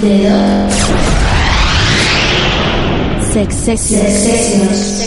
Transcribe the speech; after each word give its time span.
Dedo. 0.00 0.68
Sex, 3.32 3.54
sex, 3.54 3.80
sex, 3.80 5.06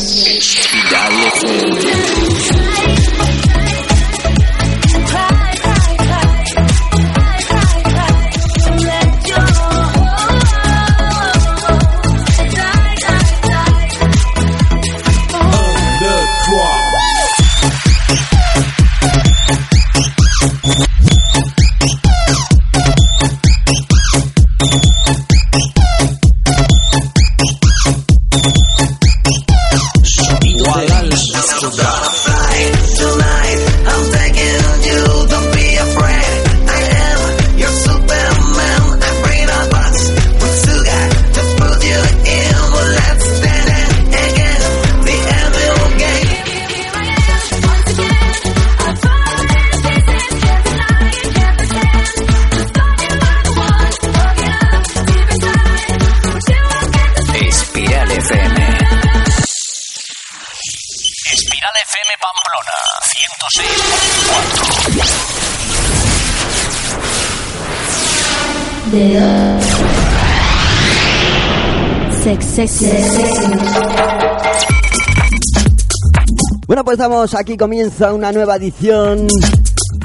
Bueno, 76.65 76.85
pues 76.85 76.97
estamos 76.97 77.35
aquí, 77.35 77.57
comienza 77.57 78.13
una 78.13 78.31
nueva 78.31 78.55
edición 78.55 79.27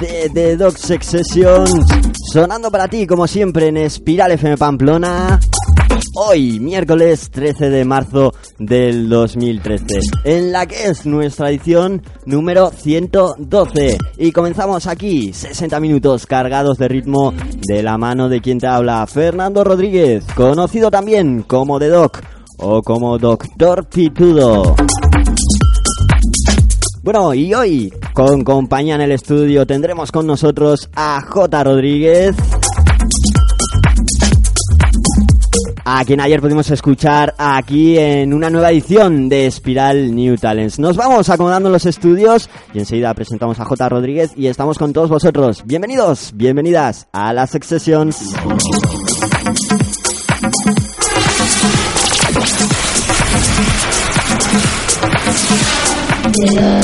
de 0.01 0.29
The 0.35 0.57
Dog 0.57 0.77
Sex 0.77 1.07
Sessions, 1.07 1.71
sonando 2.33 2.73
para 2.73 2.89
ti, 2.89 3.07
como 3.07 3.29
siempre, 3.29 3.69
en 3.69 3.77
Espiral 3.77 4.33
FM 4.33 4.57
Pamplona. 4.57 5.39
Hoy, 6.17 6.59
miércoles 6.59 7.31
13 7.31 7.71
de 7.71 7.85
marzo 7.85 8.35
del 8.59 9.09
2013, 9.09 10.01
en 10.25 10.51
la 10.51 10.67
que 10.67 10.87
es 10.87 11.07
nuestra 11.07 11.51
edición 11.51 12.03
número 12.27 12.73
112. 12.77 13.99
Y 14.19 14.33
comenzamos 14.33 14.89
aquí, 14.89 15.33
60 15.33 15.79
minutos 15.79 16.27
cargados 16.27 16.79
de 16.79 16.89
ritmo 16.89 17.33
de 17.69 17.85
la 17.85 17.99
mano 17.99 18.29
de 18.29 18.41
quien 18.41 18.59
te 18.59 18.67
habla, 18.67 19.07
Fernando 19.07 19.63
Rodríguez, 19.63 20.25
conocido 20.35 20.91
también 20.91 21.43
como 21.43 21.79
The 21.79 21.89
Doc 21.89 22.34
o 22.59 22.83
como 22.83 23.19
Doctor 23.19 23.87
Pitudo. 23.87 24.75
Bueno, 27.03 27.35
y 27.35 27.53
hoy, 27.53 27.93
con 28.15 28.45
compañía 28.45 28.95
en 28.95 29.03
el 29.03 29.13
estudio, 29.13 29.67
tendremos 29.67 30.11
con 30.11 30.27
nosotros 30.27 30.89
a 30.95 31.21
J. 31.21 31.65
Rodríguez. 31.65 32.35
A 35.85 36.03
quien 36.07 36.21
ayer 36.21 36.41
pudimos 36.41 36.71
escuchar 36.71 37.35
aquí 37.37 37.99
en 37.99 38.33
una 38.33 38.49
nueva 38.49 38.71
edición 38.71 39.29
de 39.29 39.47
Espiral 39.47 40.15
New 40.15 40.37
Talents. 40.39 40.79
Nos 40.79 40.97
vamos 40.97 41.29
acomodando 41.29 41.69
en 41.69 41.75
los 41.75 41.85
estudios 41.85 42.49
y 42.73 42.79
enseguida 42.79 43.13
presentamos 43.13 43.61
a 43.61 43.67
J. 43.67 43.89
Rodríguez 43.91 44.33
y 44.35 44.47
estamos 44.47 44.79
con 44.79 44.95
todos 44.95 45.11
vosotros. 45.11 45.63
Bienvenidos, 45.67 46.33
bienvenidas 46.35 47.07
a 47.13 47.35
las 47.35 47.51
Sex 47.51 47.67
Sessions. 47.67 48.35
Dedo. 56.37 56.81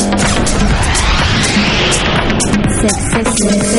Sex, 2.81 2.95
sex, 3.13 3.70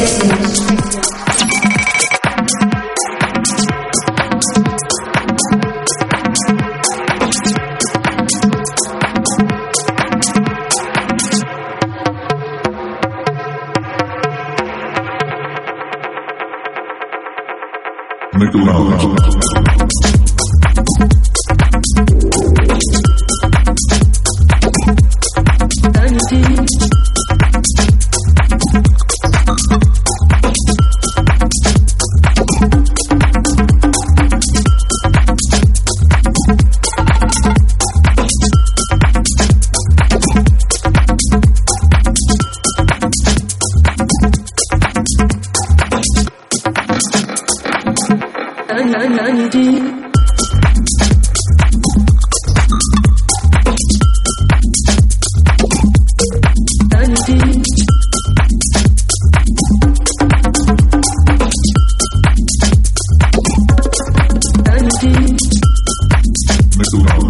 do 66.92 67.21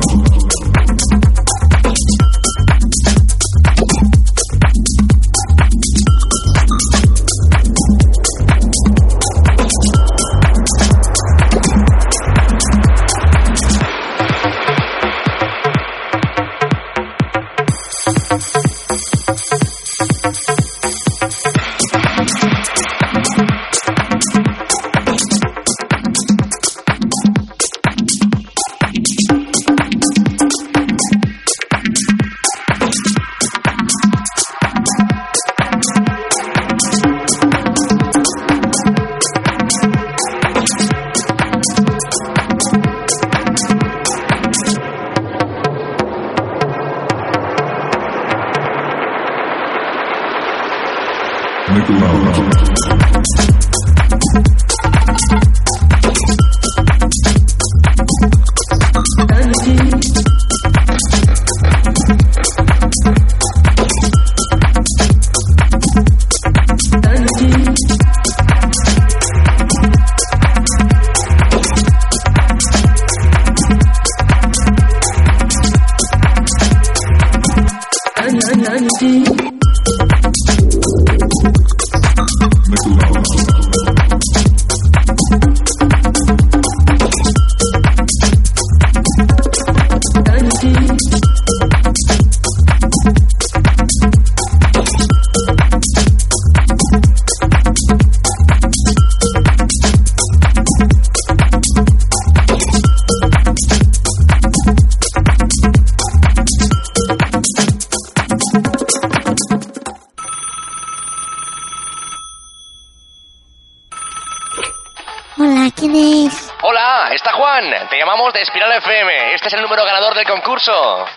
Te 117.72 117.98
llamamos 117.98 118.34
de 118.34 118.42
Espiral 118.42 118.70
FM. 118.80 119.34
Este 119.34 119.48
es 119.48 119.54
el 119.54 119.62
número 119.62 119.86
ganador 119.86 120.14
del 120.14 120.26
concurso. 120.26 120.74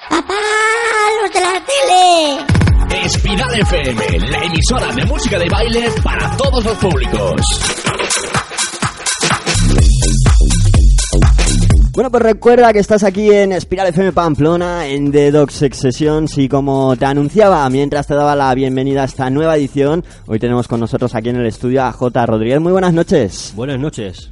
¡Papá! 0.08 0.34
¡Los 1.20 1.32
de 1.32 1.40
la 1.40 1.60
tele! 1.66 3.04
Espiral 3.04 3.58
FM, 3.58 4.20
la 4.30 4.38
emisora 4.38 4.86
de 4.94 5.04
música 5.04 5.36
de 5.36 5.48
baile 5.48 5.90
para 6.04 6.30
todos 6.36 6.64
los 6.64 6.78
públicos. 6.78 7.40
Bueno, 11.90 12.10
pues 12.12 12.22
recuerda 12.22 12.72
que 12.72 12.78
estás 12.78 13.02
aquí 13.02 13.32
en 13.32 13.50
Espiral 13.50 13.88
FM 13.88 14.12
Pamplona, 14.12 14.86
en 14.86 15.10
The 15.10 15.32
Dog 15.32 15.50
Sex 15.50 15.76
Sessions, 15.76 16.38
y 16.38 16.48
como 16.48 16.94
te 16.94 17.06
anunciaba 17.06 17.68
mientras 17.68 18.06
te 18.06 18.14
daba 18.14 18.36
la 18.36 18.54
bienvenida 18.54 19.02
a 19.02 19.06
esta 19.06 19.28
nueva 19.28 19.56
edición, 19.56 20.04
hoy 20.26 20.38
tenemos 20.38 20.68
con 20.68 20.78
nosotros 20.78 21.16
aquí 21.16 21.30
en 21.30 21.36
el 21.36 21.46
estudio 21.46 21.82
a 21.82 21.90
J. 21.90 22.26
Rodríguez. 22.26 22.60
Muy 22.60 22.70
buenas 22.70 22.94
noches. 22.94 23.52
Buenas 23.56 23.80
noches. 23.80 24.30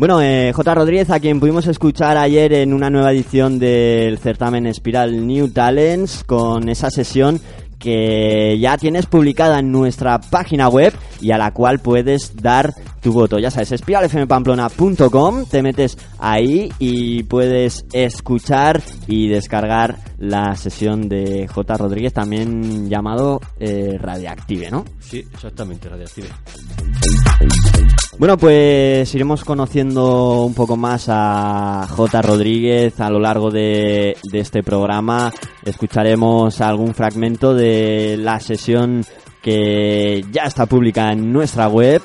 Bueno, 0.00 0.22
eh, 0.22 0.50
J. 0.54 0.74
Rodríguez, 0.74 1.10
a 1.10 1.20
quien 1.20 1.40
pudimos 1.40 1.66
escuchar 1.66 2.16
ayer 2.16 2.54
en 2.54 2.72
una 2.72 2.88
nueva 2.88 3.12
edición 3.12 3.58
del 3.58 4.16
certamen 4.16 4.66
Espiral 4.66 5.26
New 5.26 5.50
Talents, 5.50 6.24
con 6.24 6.70
esa 6.70 6.88
sesión 6.88 7.38
que 7.78 8.58
ya 8.58 8.78
tienes 8.78 9.04
publicada 9.04 9.58
en 9.58 9.70
nuestra 9.70 10.18
página 10.18 10.70
web 10.70 10.94
y 11.20 11.32
a 11.32 11.36
la 11.36 11.50
cual 11.50 11.80
puedes 11.80 12.34
dar 12.34 12.72
tu 13.02 13.12
voto. 13.12 13.38
Ya 13.38 13.50
sabes, 13.50 13.72
espiralfmpamplona.com, 13.72 15.44
te 15.44 15.62
metes 15.62 15.98
ahí 16.18 16.72
y 16.78 17.24
puedes 17.24 17.84
escuchar 17.92 18.80
y 19.06 19.28
descargar 19.28 19.98
la 20.16 20.56
sesión 20.56 21.10
de 21.10 21.46
J. 21.46 21.76
Rodríguez, 21.76 22.14
también 22.14 22.88
llamado 22.88 23.38
eh, 23.58 23.98
Radiactive, 24.00 24.70
¿no? 24.70 24.86
Sí, 24.98 25.18
exactamente, 25.18 25.90
Radiactive. 25.90 26.28
Bueno, 28.20 28.36
pues 28.36 29.14
iremos 29.14 29.44
conociendo 29.44 30.44
un 30.44 30.52
poco 30.52 30.76
más 30.76 31.06
a 31.08 31.86
J. 31.88 32.20
Rodríguez 32.20 33.00
a 33.00 33.08
lo 33.08 33.18
largo 33.18 33.50
de, 33.50 34.14
este 34.34 34.62
programa. 34.62 35.32
Escucharemos 35.64 36.60
algún 36.60 36.92
fragmento 36.92 37.54
de 37.54 38.18
la 38.18 38.38
sesión 38.38 39.06
que 39.40 40.22
ya 40.30 40.42
está 40.42 40.66
pública 40.66 41.10
en 41.12 41.32
nuestra 41.32 41.68
web. 41.68 42.02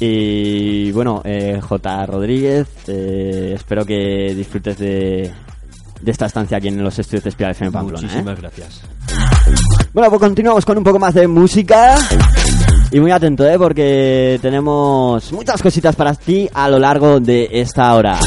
Y 0.00 0.90
bueno, 0.90 1.22
eh, 1.24 1.60
J. 1.62 2.06
Rodríguez, 2.06 2.66
eh, 2.88 3.52
espero 3.54 3.84
que 3.84 4.34
disfrutes 4.34 4.78
de, 4.78 5.32
de 6.02 6.10
esta 6.10 6.26
estancia 6.26 6.56
aquí 6.56 6.66
en 6.66 6.82
los 6.82 6.98
estudios 6.98 7.22
de 7.22 7.30
Espiral 7.30 7.52
FM 7.52 7.70
Pamplona. 7.70 8.00
¿eh? 8.00 8.02
Muchísimas 8.02 8.40
gracias. 8.40 8.82
Bueno, 9.96 10.10
pues 10.10 10.20
continuamos 10.20 10.62
con 10.66 10.76
un 10.76 10.84
poco 10.84 10.98
más 10.98 11.14
de 11.14 11.26
música. 11.26 11.94
Y 12.90 13.00
muy 13.00 13.10
atento, 13.12 13.48
¿eh? 13.48 13.56
Porque 13.56 14.38
tenemos 14.42 15.32
muchas 15.32 15.62
cositas 15.62 15.96
para 15.96 16.12
ti 16.12 16.46
a 16.52 16.68
lo 16.68 16.78
largo 16.78 17.18
de 17.18 17.48
esta 17.50 17.94
hora. 17.94 18.18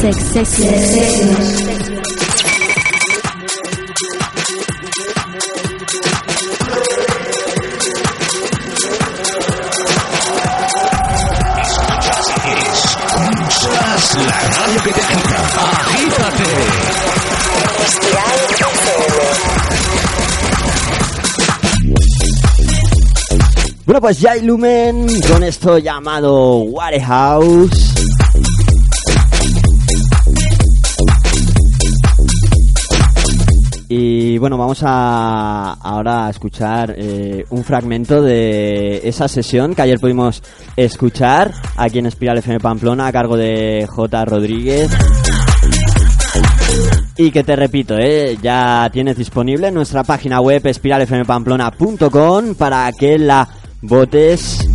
Sex, 0.00 0.16
sex, 0.16 0.48
sex, 0.48 0.90
sessions. 0.90 1.68
Escuchas 13.18 14.16
la 14.24 14.40
radio 14.56 14.82
que 14.84 14.92
te 14.92 15.00
agita. 15.00 15.48
Bueno, 23.84 24.00
pues 24.00 24.20
ya 24.20 24.36
Lumen 24.36 25.06
con 25.28 25.42
esto 25.42 25.78
llamado 25.78 26.58
Warehouse. 26.58 28.07
Y 34.00 34.38
bueno, 34.38 34.56
vamos 34.56 34.84
a 34.84 35.72
ahora 35.72 36.28
a 36.28 36.30
escuchar 36.30 36.94
eh, 36.96 37.44
un 37.50 37.64
fragmento 37.64 38.22
de 38.22 39.00
esa 39.02 39.26
sesión 39.26 39.74
que 39.74 39.82
ayer 39.82 39.98
pudimos 39.98 40.40
escuchar 40.76 41.52
aquí 41.76 41.98
en 41.98 42.06
Espiral 42.06 42.38
FM 42.38 42.60
Pamplona 42.60 43.08
a 43.08 43.12
cargo 43.12 43.36
de 43.36 43.88
J. 43.88 44.24
Rodríguez. 44.24 44.88
Y 47.16 47.32
que 47.32 47.42
te 47.42 47.56
repito, 47.56 47.98
eh, 47.98 48.38
ya 48.40 48.88
tienes 48.92 49.16
disponible 49.16 49.72
nuestra 49.72 50.04
página 50.04 50.40
web 50.40 50.64
espiralfmpamplona.com 50.64 52.54
para 52.54 52.92
que 52.92 53.18
la 53.18 53.48
votes. 53.82 54.67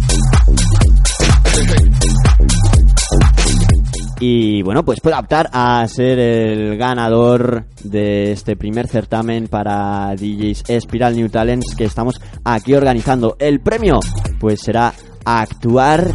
Y 4.25 4.61
bueno, 4.61 4.85
pues 4.85 5.01
puede 5.01 5.17
optar 5.17 5.49
a 5.51 5.85
ser 5.89 6.17
el 6.17 6.77
ganador 6.77 7.65
de 7.83 8.31
este 8.31 8.55
primer 8.55 8.87
certamen 8.87 9.49
para 9.49 10.15
DJs 10.15 10.63
Espiral 10.69 11.13
New 11.13 11.27
Talents 11.27 11.75
que 11.75 11.83
estamos 11.83 12.21
aquí 12.45 12.73
organizando. 12.73 13.35
El 13.37 13.59
premio, 13.59 13.99
pues 14.39 14.61
será 14.61 14.93
actuar 15.25 16.13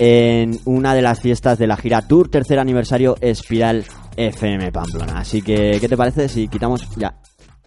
en 0.00 0.58
una 0.64 0.94
de 0.94 1.02
las 1.02 1.20
fiestas 1.20 1.58
de 1.58 1.68
la 1.68 1.76
gira 1.76 2.08
Tour 2.08 2.28
tercer 2.28 2.58
aniversario 2.58 3.14
Espiral 3.20 3.84
FM 4.16 4.72
Pamplona. 4.72 5.20
Así 5.20 5.40
que, 5.40 5.78
¿qué 5.80 5.88
te 5.88 5.96
parece 5.96 6.28
si 6.28 6.48
quitamos 6.48 6.88
ya 6.96 7.20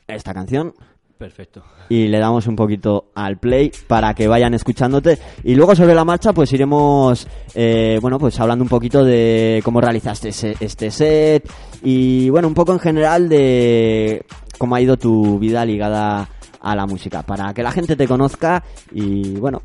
esta 0.06 0.34
canción? 0.34 0.74
Perfecto. 1.22 1.64
y 1.88 2.08
le 2.08 2.18
damos 2.20 2.48
un 2.48 2.56
poquito 2.56 3.12
al 3.16 3.38
play 3.38 3.72
para 3.88 4.14
que 4.16 4.28
vayan 4.28 4.54
escuchándote. 4.56 5.20
Y 5.44 5.54
luego 5.56 5.76
sobre 5.76 5.94
la 5.94 6.04
marcha 6.04 6.34
pues 6.34 6.52
iremos 6.52 7.28
eh, 7.54 8.00
bueno 8.02 8.18
pues 8.18 8.40
hablando 8.40 8.64
un 8.64 8.70
poquito 8.70 9.04
de 9.04 9.62
cómo 9.64 9.80
realizaste 9.82 10.30
ese- 10.30 10.56
este 10.60 10.90
set. 10.90 11.48
Y 11.84 12.30
bueno 12.32 12.48
un 12.48 12.54
poco 12.56 12.74
en 12.74 12.80
general 12.80 13.30
de 13.30 14.26
cómo 14.58 14.76
ha 14.76 14.82
ido 14.82 14.98
tu 14.98 15.38
vida 15.38 15.64
ligada 15.64 16.28
a 16.60 16.76
la 16.76 16.86
música 16.88 17.22
para 17.24 17.54
que 17.54 17.62
la 17.64 17.72
gente 17.72 17.96
te 17.96 18.08
conozca 18.08 18.64
y 18.92 19.32
bueno 19.36 19.62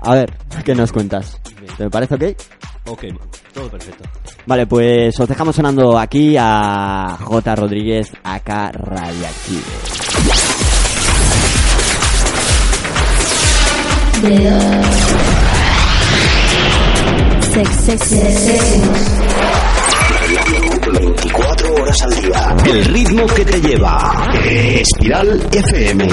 a 0.00 0.14
ver 0.14 0.32
qué 0.64 0.74
nos 0.74 0.92
cuentas 0.92 1.40
¿te 1.78 1.88
parece 1.90 2.14
ok? 2.16 2.24
Ok, 2.90 3.04
todo 3.54 3.70
perfecto. 3.70 4.04
Vale, 4.46 4.66
pues 4.66 5.18
os 5.18 5.28
dejamos 5.28 5.56
sonando 5.56 5.96
aquí 5.98 6.36
a 6.38 7.16
J. 7.20 7.56
Rodríguez, 7.56 8.12
acá 8.22 8.70
Radioactive. 8.72 9.62
Sex, 17.52 17.70
sex, 17.70 18.02
sex, 18.04 18.84
24 20.92 21.74
horas 21.74 22.02
al 22.02 22.22
día. 22.22 22.56
El 22.66 22.84
ritmo 22.86 23.26
que 23.26 23.44
te 23.44 23.60
lleva. 23.60 24.30
Espiral 24.44 25.40
FM. 25.52 26.08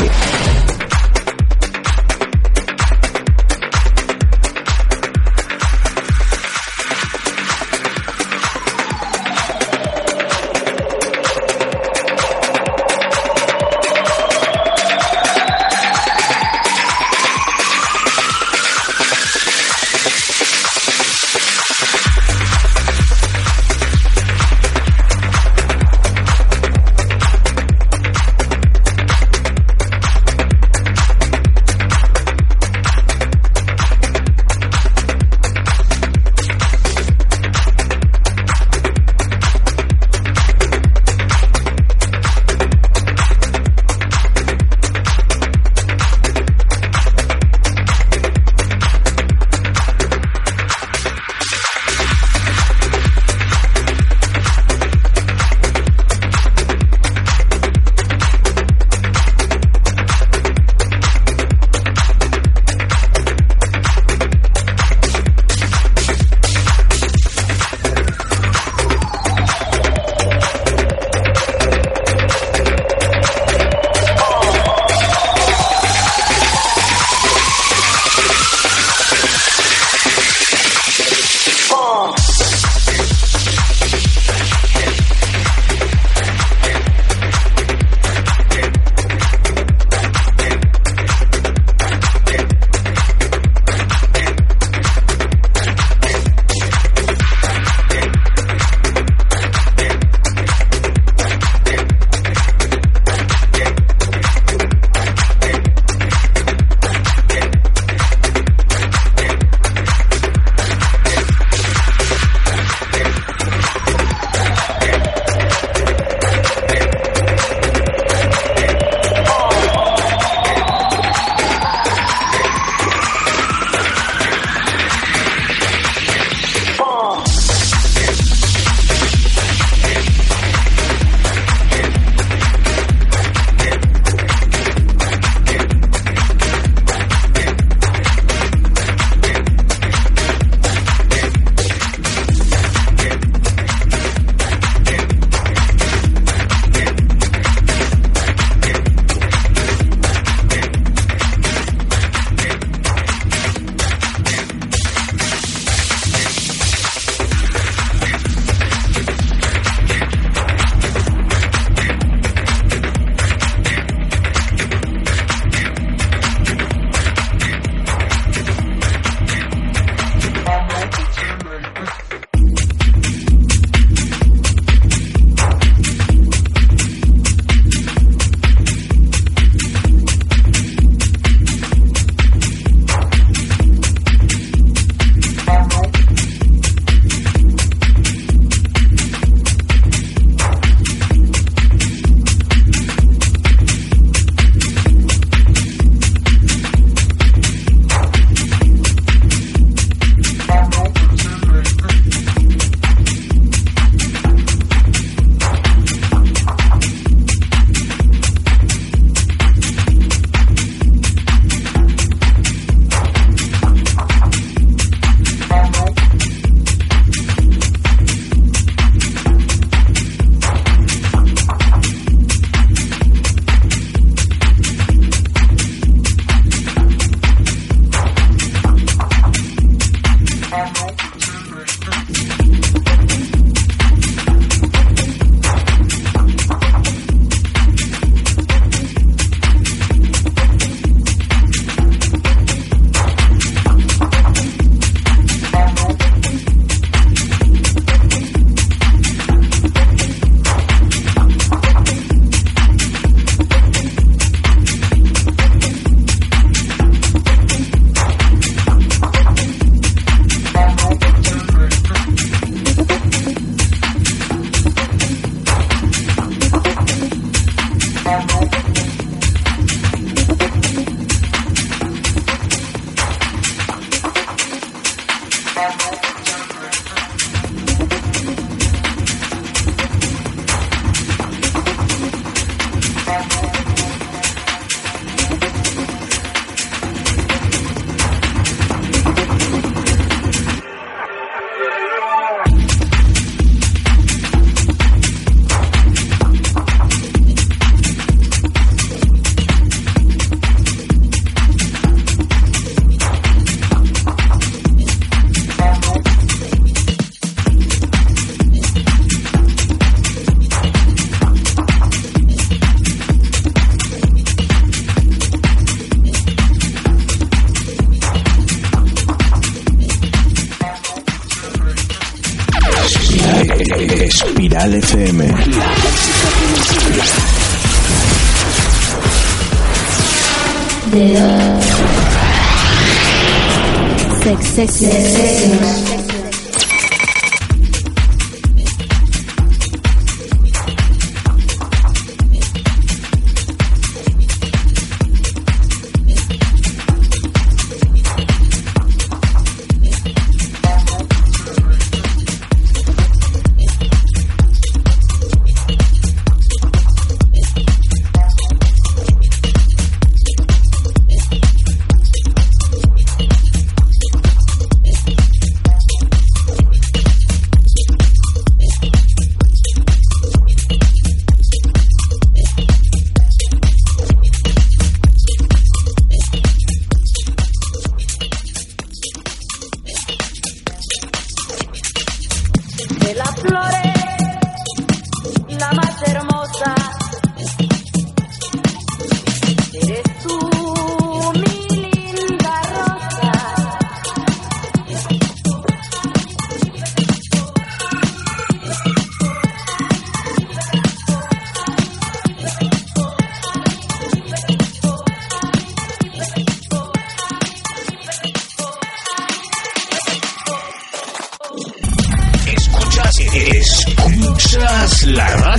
Sex 334.68 335.11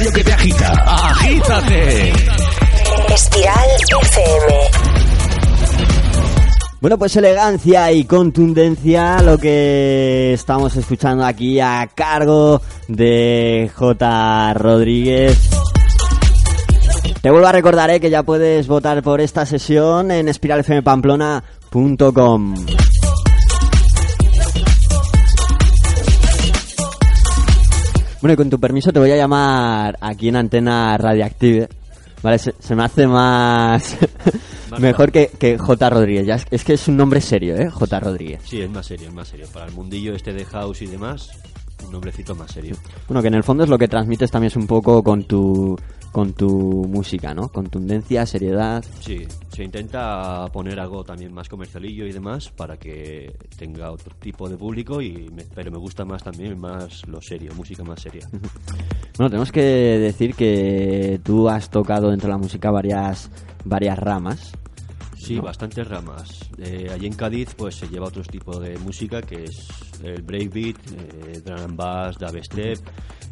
radio 0.03 0.13
que 0.13 0.25
te 0.25 0.33
agita. 0.33 0.73
Agítate. 0.87 2.13
Espiral 3.15 3.69
FM. 4.03 4.55
Bueno, 6.81 6.99
pues 6.99 7.15
elegancia 7.17 7.93
y 7.93 8.03
contundencia, 8.05 9.23
lo 9.23 9.39
que 9.39 10.33
estamos 10.33 10.75
escuchando 10.77 11.25
aquí 11.25 11.61
a 11.61 11.89
cargo 11.95 12.61
de 12.89 13.71
J. 13.73 14.55
Rodríguez. 14.55 15.39
Te 17.21 17.31
vuelvo 17.31 17.47
a 17.47 17.53
recordar 17.53 17.91
eh, 17.91 18.01
que 18.01 18.11
ya 18.11 18.25
puedes 18.25 18.67
votar 18.67 19.05
por 19.05 19.21
esta 19.21 19.47
sesión 19.47 20.11
en 20.11 20.27
espiralfmpamplona.com. 20.29 22.55
Bueno, 28.23 28.35
y 28.35 28.37
con 28.37 28.49
tu 28.49 28.61
permiso 28.61 28.93
te 28.93 29.01
voy 29.01 29.11
a 29.11 29.17
llamar 29.17 29.99
aquí 30.01 30.29
en 30.29 30.37
Antena 30.37 30.97
Radiactive. 30.97 31.69
Vale, 32.23 32.39
se, 32.39 32.55
se 32.57 32.77
me 32.77 32.85
hace 32.85 33.09
más... 33.09 33.97
mejor 34.79 35.11
que, 35.11 35.27
que 35.37 35.59
J. 35.59 35.91
Rodríguez. 35.91 36.25
Ya 36.25 36.37
es, 36.37 36.47
es 36.49 36.63
que 36.63 36.75
es 36.75 36.87
un 36.87 36.97
nombre 36.97 37.21
serio, 37.21 37.57
¿eh? 37.57 37.69
J. 37.69 37.99
Rodríguez. 37.99 38.41
Sí, 38.45 38.61
es 38.61 38.71
más 38.71 38.87
serio, 38.87 39.09
es 39.09 39.15
más 39.15 39.27
serio. 39.27 39.49
Para 39.53 39.67
el 39.67 39.73
mundillo 39.73 40.15
este 40.15 40.33
de 40.33 40.45
house 40.45 40.83
y 40.83 40.87
demás, 40.87 41.31
un 41.85 41.93
nombrecito 41.93 42.35
más 42.35 42.51
serio. 42.51 42.77
Bueno, 43.09 43.21
que 43.23 43.29
en 43.29 43.35
el 43.35 43.43
fondo 43.45 43.65
es 43.65 43.71
lo 43.71 43.79
que 43.79 43.89
transmites 43.89 44.31
también 44.31 44.49
es 44.49 44.57
un 44.57 44.67
poco 44.67 45.03
con 45.03 45.25
tu 45.25 45.79
con 46.13 46.35
tu 46.35 46.85
música, 46.91 47.33
¿no? 47.33 47.49
Contundencia, 47.49 48.27
seriedad. 48.27 48.85
Sí, 49.01 49.27
se 49.51 49.65
intenta 49.65 50.47
poner 50.53 50.79
algo 50.79 51.03
también 51.03 51.33
más 51.33 51.49
comercialillo 51.49 52.05
y 52.07 52.13
demás 52.13 52.51
para 52.51 52.77
que 52.77 53.35
tenga 53.57 53.91
otro 53.91 54.15
tipo 54.21 54.47
de 54.47 54.59
público, 54.59 55.01
y 55.01 55.31
me- 55.35 55.45
pero 55.55 55.71
me 55.71 55.79
gusta 55.79 56.05
más 56.05 56.23
también 56.23 56.59
más 56.61 57.07
lo 57.09 57.23
serio, 57.23 57.53
música 57.57 57.83
más 57.83 58.03
seria. 58.03 58.29
Bueno, 59.17 59.31
tenemos 59.31 59.51
que 59.53 59.63
decir 59.63 60.35
que 60.35 61.19
tú 61.25 61.49
has 61.49 61.71
tocado 61.71 62.11
dentro 62.11 62.27
de 62.29 62.33
la 62.35 62.39
música 62.39 62.71
varias 62.71 63.31
varias 63.65 63.99
ramas. 63.99 64.53
Sí, 65.23 65.39
bastantes 65.39 65.87
ramas. 65.87 66.51
Eh, 66.59 66.89
allí 66.93 67.07
en 67.07 67.15
Cádiz 67.15 67.55
pues 67.57 67.77
se 67.77 67.89
lleva 67.89 68.09
otro 68.09 68.23
tipo 68.23 68.59
de 68.59 68.77
música 68.79 69.23
que 69.23 69.45
es 69.45 69.69
el 70.03 70.21
breakbeat, 70.23 70.77
eh, 70.77 71.43
drum 71.45 71.61
and 71.61 71.77
bass, 71.77 72.19
dubstep 72.19 72.79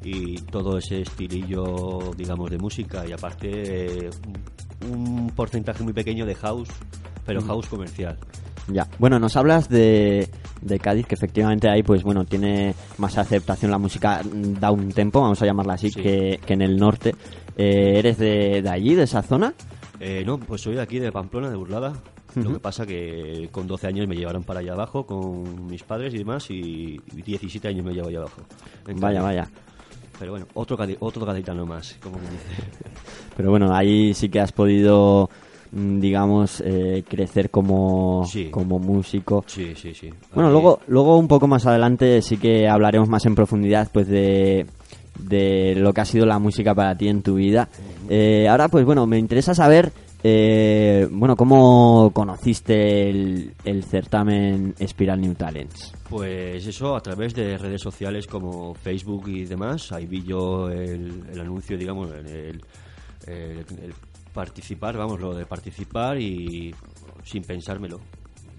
y 0.05 0.37
todo 0.43 0.79
ese 0.79 1.03
estilillo, 1.03 2.13
digamos, 2.17 2.49
de 2.51 2.59
música 2.59 3.05
y 3.07 3.13
aparte 3.13 4.07
eh, 4.07 4.11
un, 4.89 5.31
porcentaje 5.35 5.83
muy 5.83 5.93
pequeño 5.93 6.25
de 6.27 6.35
house, 6.37 6.69
pero 7.27 7.43
house 7.43 7.67
comercial. 7.67 8.17
Ya. 8.69 8.87
Bueno, 8.99 9.19
nos 9.19 9.37
hablas 9.37 9.69
de, 9.69 10.29
de 10.63 10.79
Cádiz, 10.79 11.07
que 11.07 11.17
efectivamente 11.17 11.69
ahí, 11.69 11.83
pues 11.83 12.05
bueno, 12.05 12.25
tiene 12.25 12.75
más 12.99 13.19
aceptación 13.19 13.71
la 13.71 13.79
música 13.79 14.23
mm, 14.23 14.61
da 14.61 14.71
un 14.71 14.93
tempo, 14.93 15.21
vamos 15.21 15.43
a 15.43 15.47
llamarla 15.47 15.75
así, 15.75 15.91
Sí. 15.91 16.01
que, 16.01 16.39
que 16.47 16.55
en 16.55 16.63
el 16.63 16.77
norte. 16.77 17.15
Eh, 17.57 17.99
¿Eres 17.99 18.17
de, 18.19 18.63
de 18.63 18.71
allí, 18.71 18.95
de 18.95 19.03
esa 19.03 19.23
zona? 19.23 19.55
Eh, 20.01 20.23
no, 20.25 20.39
pues 20.39 20.63
soy 20.63 20.75
de 20.75 20.81
aquí, 20.81 20.99
de 20.99 21.13
Pamplona, 21.13 21.51
de 21.51 21.57
Burlada. 21.57 21.93
Lo 22.37 22.53
que 22.55 22.61
pasa 22.61 22.87
que 22.87 23.49
con 23.51 23.67
12 23.67 23.89
años 23.89 24.07
me 24.09 24.15
llevaron 24.17 24.45
para 24.45 24.61
allá 24.61 24.73
abajo 24.73 25.05
con 25.05 25.67
mis 25.67 25.83
padres 25.83 26.15
y 26.15 26.19
demás 26.19 26.49
y 26.51 26.99
17 27.13 27.67
años 27.69 27.85
me 27.85 27.93
llevo 27.93 28.09
allá 28.09 28.19
abajo. 28.21 28.43
Vaya, 28.97 29.21
vaya. 29.21 29.49
Pero 30.19 30.33
bueno, 30.33 30.47
otro, 30.55 30.79
otro 31.01 31.27
gaditano 31.27 31.67
más, 31.67 31.97
como 32.03 32.19
me 32.19 32.31
dice. 32.31 32.45
Pero 33.37 33.51
bueno, 33.51 33.75
ahí 33.75 34.15
sí 34.15 34.29
que 34.29 34.39
has 34.39 34.53
podido, 34.53 35.29
mm, 35.73 35.99
digamos, 35.99 36.63
eh, 36.65 37.03
crecer 37.09 37.51
como, 37.51 38.25
Sí. 38.27 38.49
como 38.51 38.79
músico. 38.79 39.43
Sí, 39.49 39.75
sí, 39.75 39.93
sí. 39.93 40.09
Bueno, 40.35 40.51
Aquí- 40.51 40.53
luego, 40.53 40.81
luego 40.87 41.19
un 41.19 41.27
poco 41.27 41.49
más 41.49 41.67
adelante 41.67 42.23
sí 42.23 42.37
que 42.37 42.69
hablaremos 42.69 43.09
más 43.09 43.27
en 43.27 43.35
profundidad 43.35 43.89
pues 43.93 44.07
de, 44.09 44.67
de 45.23 45.75
lo 45.77 45.93
que 45.93 46.01
ha 46.01 46.05
sido 46.05 46.27
la 46.27 46.39
música 46.39 46.75
para 46.75 46.97
ti 46.97 47.09
en 47.09 47.23
tu 47.23 47.35
vida. 47.37 47.69
Eh, 48.09 48.47
ahora 48.49 48.69
pues 48.69 48.85
bueno, 48.85 49.07
me 49.07 49.19
interesa 49.19 49.55
saber, 49.55 49.93
eh, 50.23 51.07
bueno, 51.11 51.37
cómo 51.37 52.11
conociste 52.13 53.09
el, 53.11 53.53
el 53.65 53.85
certamen 53.85 54.75
Spiral 54.87 55.21
New 55.21 55.35
Talents. 55.35 55.93
Pues 56.09 56.67
eso, 56.67 56.97
a 56.97 57.01
través 57.01 57.35
de 57.35 57.57
redes 57.57 57.81
sociales 57.81 58.27
como 58.27 58.75
Facebook 58.75 59.29
y 59.29 59.45
demás, 59.45 59.93
ahí 59.93 60.07
vi 60.07 60.23
yo 60.23 60.69
el, 60.69 61.23
el 61.33 61.41
anuncio, 61.41 61.79
digamos, 61.79 62.11
el, 62.13 62.61
participar, 64.33 64.97
vamos, 64.97 65.21
lo 65.21 65.35
de 65.35 65.47
participar 65.47 66.19
y 66.21 66.75
sin 67.25 67.43
pensármelo. 67.43 68.01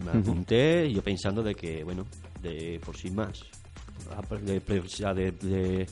Me 0.04 0.20
apunté 0.20 0.92
yo 0.92 1.02
pensando 1.02 1.44
de 1.44 1.54
que, 1.56 1.84
bueno, 1.84 2.06
de 2.42 2.80
por 2.84 2.96
sin 2.98 3.16
más, 3.16 3.40
de, 4.42 4.80
o 4.80 4.88
sea, 4.88 5.14
de- 5.14 5.32
de 5.32 5.86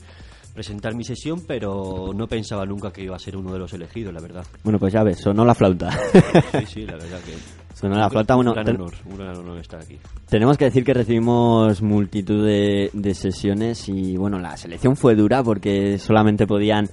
presentar 0.54 0.94
mi 0.94 1.04
sesión, 1.04 1.42
pero 1.46 2.12
no 2.14 2.26
pensaba 2.26 2.64
nunca 2.66 2.92
que 2.92 3.02
iba 3.02 3.16
a 3.16 3.18
ser 3.18 3.36
uno 3.36 3.52
de 3.52 3.58
los 3.58 3.72
elegidos, 3.72 4.12
la 4.12 4.20
verdad. 4.20 4.44
Bueno, 4.64 4.78
pues 4.78 4.92
ya 4.92 5.02
ves, 5.02 5.18
sonó 5.20 5.44
la 5.44 5.54
flauta. 5.54 5.90
Sí, 5.92 6.66
sí, 6.66 6.86
la 6.86 6.94
verdad 6.94 7.18
que... 7.24 7.34
Suena 7.74 7.98
la 7.98 8.10
flauta, 8.10 8.34
bueno, 8.34 8.50
un 8.50 8.54
gran 8.56 8.66
ten- 8.66 8.76
honor, 8.76 8.94
un 9.06 9.16
gran 9.16 9.36
honor 9.36 9.58
estar 9.58 9.80
aquí. 9.80 9.98
Tenemos 10.28 10.58
que 10.58 10.66
decir 10.66 10.84
que 10.84 10.92
recibimos 10.92 11.80
multitud 11.80 12.44
de, 12.44 12.90
de 12.92 13.14
sesiones 13.14 13.88
y 13.88 14.16
bueno, 14.18 14.38
la 14.38 14.56
selección 14.58 14.96
fue 14.96 15.14
dura 15.14 15.42
porque 15.42 15.96
solamente 15.98 16.46
podían 16.46 16.88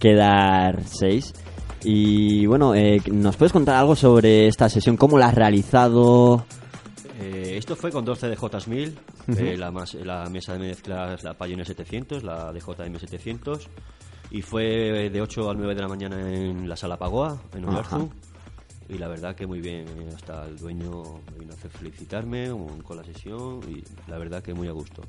quedar 0.00 0.82
seis. 0.84 1.32
Y 1.84 2.46
bueno, 2.46 2.74
eh, 2.74 3.00
¿nos 3.12 3.36
puedes 3.36 3.52
contar 3.52 3.76
algo 3.76 3.94
sobre 3.94 4.48
esta 4.48 4.68
sesión? 4.68 4.96
¿Cómo 4.96 5.16
la 5.18 5.26
has 5.26 5.34
realizado? 5.34 6.44
Eh, 7.22 7.56
esto 7.56 7.76
fue 7.76 7.90
con 7.90 8.04
dos 8.04 8.18
CDJs 8.18 8.68
1000, 8.68 8.98
Ujú. 9.28 9.38
eh, 9.38 9.56
la, 9.56 9.70
mas- 9.70 9.94
la 9.94 10.28
mesa 10.28 10.54
de 10.54 10.58
mezclas, 10.58 11.22
la 11.22 11.34
Pioneer 11.34 11.66
700, 11.66 12.22
la 12.24 12.52
DJM 12.52 12.98
700, 12.98 13.68
y 14.30 14.42
fue 14.42 15.10
de 15.10 15.20
8 15.22 15.50
a 15.50 15.54
9 15.54 15.74
de 15.74 15.80
la 15.80 15.88
mañana 15.88 16.20
en 16.32 16.68
la 16.68 16.76
sala 16.76 16.96
Pagoa, 16.96 17.40
en. 17.54 17.64
Oyarzun. 17.68 18.10
Y 18.88 18.98
la 18.98 19.08
verdad 19.08 19.34
que 19.34 19.46
muy 19.46 19.60
bien, 19.60 19.86
eh, 19.88 20.08
hasta 20.14 20.44
el 20.46 20.58
dueño 20.58 21.02
me 21.32 21.38
vino 21.38 21.52
a 21.52 21.54
hacer 21.56 21.70
felicitarme 21.70 22.48
con, 22.50 22.82
con 22.82 22.96
la 22.96 23.04
sesión 23.04 23.60
y 23.68 23.82
la 24.10 24.18
verdad 24.18 24.42
que 24.42 24.52
muy 24.52 24.68
a 24.68 24.72
gusto. 24.72 25.02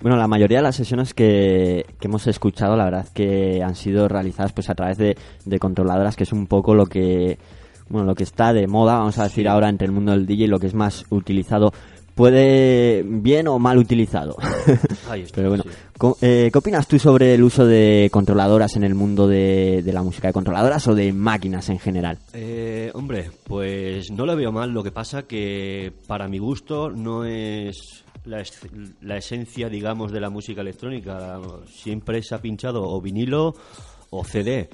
Bueno, 0.00 0.16
la 0.16 0.28
mayoría 0.28 0.58
de 0.58 0.62
las 0.62 0.76
sesiones 0.76 1.12
que, 1.14 1.84
que 1.98 2.06
hemos 2.06 2.26
escuchado, 2.26 2.76
la 2.76 2.84
verdad 2.84 3.08
que 3.12 3.62
han 3.62 3.74
sido 3.74 4.08
realizadas 4.08 4.52
pues 4.52 4.68
a 4.70 4.74
través 4.74 4.98
de, 4.98 5.16
de 5.44 5.58
controladoras, 5.58 6.16
que 6.16 6.24
es 6.24 6.32
un 6.32 6.46
poco 6.46 6.74
lo 6.74 6.86
que 6.86 7.38
bueno 7.88 8.06
lo 8.06 8.14
que 8.14 8.24
está 8.24 8.52
de 8.52 8.66
moda, 8.66 8.98
vamos 8.98 9.18
a 9.18 9.24
decir 9.24 9.48
ahora 9.48 9.68
entre 9.68 9.86
el 9.86 9.92
mundo 9.92 10.12
del 10.12 10.26
DJ, 10.26 10.48
lo 10.48 10.58
que 10.58 10.66
es 10.66 10.74
más 10.74 11.04
utilizado, 11.10 11.72
puede 12.14 13.02
bien 13.04 13.46
o 13.46 13.58
mal 13.58 13.76
utilizado. 13.78 14.36
Ahí 15.10 15.20
está, 15.22 15.36
Pero 15.36 15.50
bueno, 15.50 15.64
sí. 15.64 15.70
co- 15.98 16.16
eh, 16.22 16.48
¿qué 16.50 16.58
opinas 16.58 16.88
tú 16.88 16.98
sobre 16.98 17.34
el 17.34 17.42
uso 17.42 17.66
de 17.66 18.08
controladoras 18.10 18.74
en 18.76 18.84
el 18.84 18.94
mundo 18.94 19.28
de, 19.28 19.82
de 19.84 19.92
la 19.92 20.02
música, 20.02 20.28
de 20.28 20.32
controladoras 20.32 20.88
o 20.88 20.94
de 20.94 21.12
máquinas 21.12 21.68
en 21.68 21.78
general? 21.78 22.18
Eh, 22.32 22.90
hombre, 22.94 23.30
pues 23.44 24.10
no 24.10 24.24
lo 24.26 24.34
veo 24.34 24.50
mal. 24.50 24.70
Lo 24.70 24.82
que 24.82 24.92
pasa 24.92 25.24
que 25.24 25.92
para 26.06 26.26
mi 26.26 26.38
gusto 26.38 26.90
no 26.90 27.24
es 27.26 28.04
la, 28.24 28.40
es- 28.40 28.60
la 29.02 29.18
esencia, 29.18 29.68
digamos, 29.68 30.10
de 30.10 30.20
la 30.20 30.30
música 30.30 30.62
electrónica. 30.62 31.38
Siempre 31.68 32.22
se 32.22 32.34
ha 32.34 32.38
pinchado 32.40 32.82
o 32.82 33.00
vinilo 33.00 33.54
o 34.10 34.24
CD. 34.24 34.70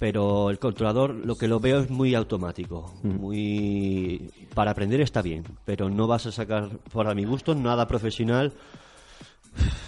Pero 0.00 0.50
el 0.50 0.58
controlador 0.58 1.14
lo 1.14 1.36
que 1.36 1.46
lo 1.46 1.60
veo 1.60 1.78
es 1.78 1.90
muy 1.90 2.14
automático. 2.14 2.92
Muy 3.02 4.30
para 4.54 4.72
aprender 4.72 5.02
está 5.02 5.20
bien, 5.22 5.44
pero 5.64 5.90
no 5.90 6.08
vas 6.08 6.24
a 6.26 6.32
sacar, 6.32 6.70
para 6.92 7.14
mi 7.14 7.26
gusto, 7.26 7.54
nada 7.54 7.86
profesional 7.86 8.54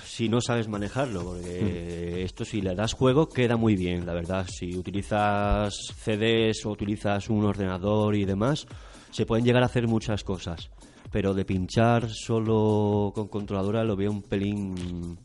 si 0.05 0.29
no 0.29 0.43
sabes 0.43 0.69
manejarlo, 0.69 1.25
porque 1.25 2.23
esto 2.23 2.45
si 2.45 2.61
le 2.61 2.75
das 2.75 2.93
juego 2.93 3.31
queda 3.31 3.57
muy 3.57 3.75
bien, 3.75 4.05
la 4.05 4.13
verdad. 4.13 4.47
Si 4.47 4.77
utilizas 4.77 5.75
CDs 5.97 6.67
o 6.67 6.71
utilizas 6.71 7.31
un 7.31 7.47
ordenador 7.47 8.15
y 8.15 8.27
demás, 8.27 8.67
se 9.11 9.25
pueden 9.25 9.47
llegar 9.47 9.63
a 9.63 9.67
hacer 9.67 9.89
muchas 9.89 10.23
cosas. 10.25 10.69
Pero 11.11 11.33
de 11.33 11.47
pinchar 11.47 12.11
solo 12.11 13.13
con 13.15 13.29
controladora 13.29 13.83
lo 13.85 13.97
veo 13.97 14.11
un 14.11 14.23
pelín 14.23 15.19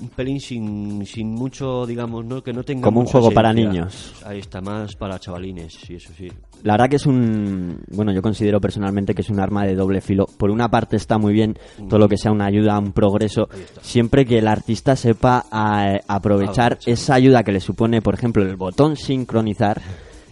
un 0.00 0.08
pelín 0.08 0.40
sin, 0.40 1.04
sin 1.06 1.30
mucho, 1.30 1.86
digamos, 1.86 2.24
¿no? 2.24 2.42
que 2.42 2.52
no 2.52 2.62
tenga 2.62 2.82
Como 2.82 3.00
un 3.00 3.06
juego 3.06 3.30
para 3.30 3.52
niños. 3.52 4.14
Ahí 4.24 4.38
está, 4.38 4.60
más 4.60 4.94
para 4.96 5.18
chavalines, 5.18 5.72
sí, 5.74 5.94
eso 5.94 6.12
sí. 6.16 6.28
La 6.62 6.74
verdad 6.74 6.88
que 6.88 6.96
es 6.96 7.06
un, 7.06 7.78
bueno, 7.90 8.12
yo 8.12 8.22
considero 8.22 8.60
personalmente 8.60 9.14
que 9.14 9.22
es 9.22 9.30
un 9.30 9.40
arma 9.40 9.64
de 9.64 9.74
doble 9.74 10.00
filo. 10.00 10.26
Por 10.38 10.50
una 10.50 10.68
parte 10.68 10.96
está 10.96 11.18
muy 11.18 11.32
bien 11.32 11.56
todo 11.88 11.98
lo 11.98 12.08
que 12.08 12.16
sea 12.16 12.32
una 12.32 12.46
ayuda, 12.46 12.78
un 12.78 12.92
progreso, 12.92 13.48
siempre 13.82 14.24
que 14.24 14.38
el 14.38 14.48
artista 14.48 14.96
sepa 14.96 15.44
a- 15.50 15.98
aprovechar 16.08 16.78
esa 16.86 17.14
ayuda 17.14 17.42
que 17.42 17.52
le 17.52 17.60
supone, 17.60 18.00
por 18.02 18.14
ejemplo, 18.14 18.42
el 18.42 18.56
botón 18.56 18.96
sincronizar. 18.96 19.80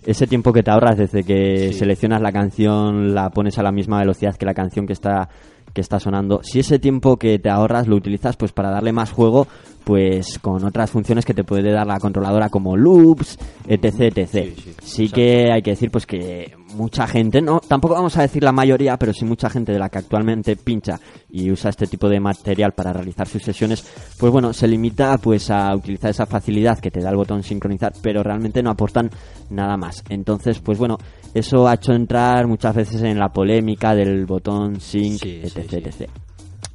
Ese 0.05 0.27
tiempo 0.27 0.53
que 0.53 0.65
te 0.65 0.71
ahorras 0.73 0.97
desde 0.97 1.23
que 1.23 1.69
Sí. 1.73 1.79
seleccionas 1.79 2.21
la 2.21 2.33
canción, 2.33 3.15
la 3.15 3.31
pones 3.31 3.57
a 3.59 3.63
la 3.63 3.71
misma 3.71 4.01
velocidad 4.01 4.35
que 4.35 4.45
la 4.45 4.53
canción 4.53 4.85
que 4.85 4.95
está 4.95 5.29
que 5.73 5.81
está 5.81 5.99
sonando. 6.01 6.41
Si 6.43 6.61
ese 6.61 6.79
tiempo 6.79 7.17
que 7.17 7.39
te 7.39 7.51
ahorras 7.51 7.89
lo 7.89 7.97
utilizas 7.97 8.37
pues 8.37 8.53
para 8.53 8.71
darle 8.71 8.93
más 8.93 9.11
juego, 9.11 9.47
pues 9.85 10.39
con 10.39 10.65
otras 10.65 10.91
funciones 10.91 11.25
que 11.25 11.35
te 11.35 11.45
puede 11.45 11.73
dar 11.73 11.87
la 11.87 11.99
controladora 11.99 12.49
como 12.49 12.77
loops, 12.77 13.39
etc, 13.67 14.17
etc. 14.17 14.29
Sí, 14.29 14.55
sí, 14.57 14.75
sí 14.83 15.03
exacto. 15.05 15.15
que 15.15 15.53
hay 15.53 15.63
que 15.63 15.71
decir 15.71 15.91
pues 15.91 16.07
que 16.07 16.55
mucha 16.75 17.07
gente, 17.07 17.41
no, 17.41 17.61
tampoco 17.61 17.95
vamos 17.95 18.17
a 18.17 18.23
decir 18.23 18.43
la 18.43 18.53
mayoría, 18.53 18.97
pero 18.97 19.13
sí 19.13 19.25
mucha 19.25 19.49
gente 19.51 19.73
de 19.73 19.79
la 19.79 19.89
que 19.89 19.99
actualmente 19.99 20.57
pincha 20.57 20.99
y 21.31 21.51
usa 21.51 21.71
este 21.71 21.87
tipo 21.87 22.09
de 22.09 22.21
material 22.21 22.73
para 22.73 22.93
realizar 22.93 23.29
sus 23.29 23.43
sesiones, 23.43 23.85
pues 24.19 24.33
bueno, 24.33 24.53
se 24.53 24.69
limita 24.69 25.19
pues 25.19 25.51
a 25.51 25.75
utilizar 25.75 26.11
esa 26.11 26.27
facilidad 26.27 26.79
que 26.79 26.91
te 26.91 27.01
da 27.01 27.11
el 27.11 27.17
botón 27.17 27.43
sincronizar, 27.43 27.93
pero 28.03 28.23
realmente 28.23 28.63
no 28.63 28.71
aportan 28.71 29.11
nada 29.51 29.77
más. 29.77 30.03
Entonces, 30.09 30.59
pues 30.61 30.79
bueno, 30.79 30.99
eso 31.35 31.67
ha 31.69 31.75
hecho 31.75 31.93
entrar 31.93 32.47
muchas 32.47 32.75
veces 32.75 33.03
en 33.03 33.19
la 33.19 33.29
polémica 33.29 33.95
del 33.95 34.27
botón 34.27 34.81
sync, 34.81 35.21
Sí, 35.23 35.41
etc, 35.43 35.71
sí. 35.71 35.77
etc. 35.77 36.11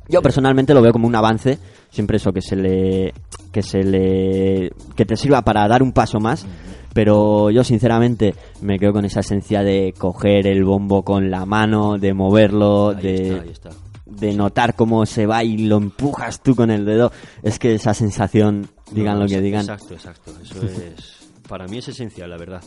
Yo 0.10 0.22
personalmente 0.22 0.74
lo 0.74 0.82
veo 0.82 0.94
como 0.94 1.08
un 1.08 1.16
avance, 1.16 1.60
siempre 1.90 2.18
eso 2.18 2.32
que 2.32 2.42
se 2.42 2.56
le 2.56 3.14
que 3.52 3.62
se 3.62 3.84
le 3.84 4.72
que 4.96 5.06
te 5.06 5.18
sirva 5.18 5.42
para 5.42 5.68
dar 5.68 5.84
un 5.84 5.92
paso 5.92 6.20
más, 6.20 6.46
pero 6.93 7.50
yo 7.52 7.63
sinceramente 7.63 8.36
me 8.62 8.80
quedo 8.80 8.93
con 8.93 9.06
esa 9.06 9.19
esencia 9.21 9.63
de 9.63 9.93
coger 9.97 10.47
el 10.47 10.63
bombo 10.63 11.04
con 11.04 11.30
la 11.30 11.45
mano, 11.45 11.97
de 11.97 12.13
moverlo, 12.13 12.89
Ahí 12.89 13.02
de 13.04 13.28
está, 13.30 13.41
ahí 13.43 13.50
está. 13.50 13.69
de 14.06 14.34
notar 14.34 14.76
cómo 14.76 15.06
se 15.06 15.26
va 15.26 15.43
y 15.43 15.58
lo 15.60 15.78
empujas 15.78 16.41
tú 16.41 16.56
con 16.56 16.71
el 16.71 16.86
dedo, 16.86 17.12
es 17.43 17.60
que 17.60 17.76
esa 17.76 17.93
sensación, 17.93 18.67
digan 18.91 19.15
No, 19.17 19.23
lo 19.23 19.30
que 19.30 19.41
digan, 19.41 19.62
Exacto, 19.62 19.93
exacto. 19.93 20.32
Eso 20.41 20.65
es, 20.65 21.30
para 21.47 21.67
mí 21.67 21.78
es 21.78 21.88
esencial, 21.88 22.30
la 22.30 22.38
verdad. 22.38 22.62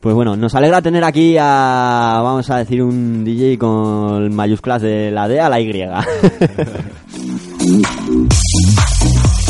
Pues 0.00 0.14
bueno, 0.14 0.36
nos 0.36 0.54
alegra 0.54 0.82
tener 0.82 1.02
aquí 1.02 1.36
a, 1.40 2.20
vamos 2.22 2.50
a 2.50 2.58
decir, 2.58 2.82
un 2.82 3.24
DJ 3.24 3.56
con 3.58 4.34
mayúsculas 4.34 4.82
de 4.82 5.10
la 5.10 5.26
D 5.28 5.40
a 5.40 5.48
la 5.48 5.60
Y. 5.60 5.72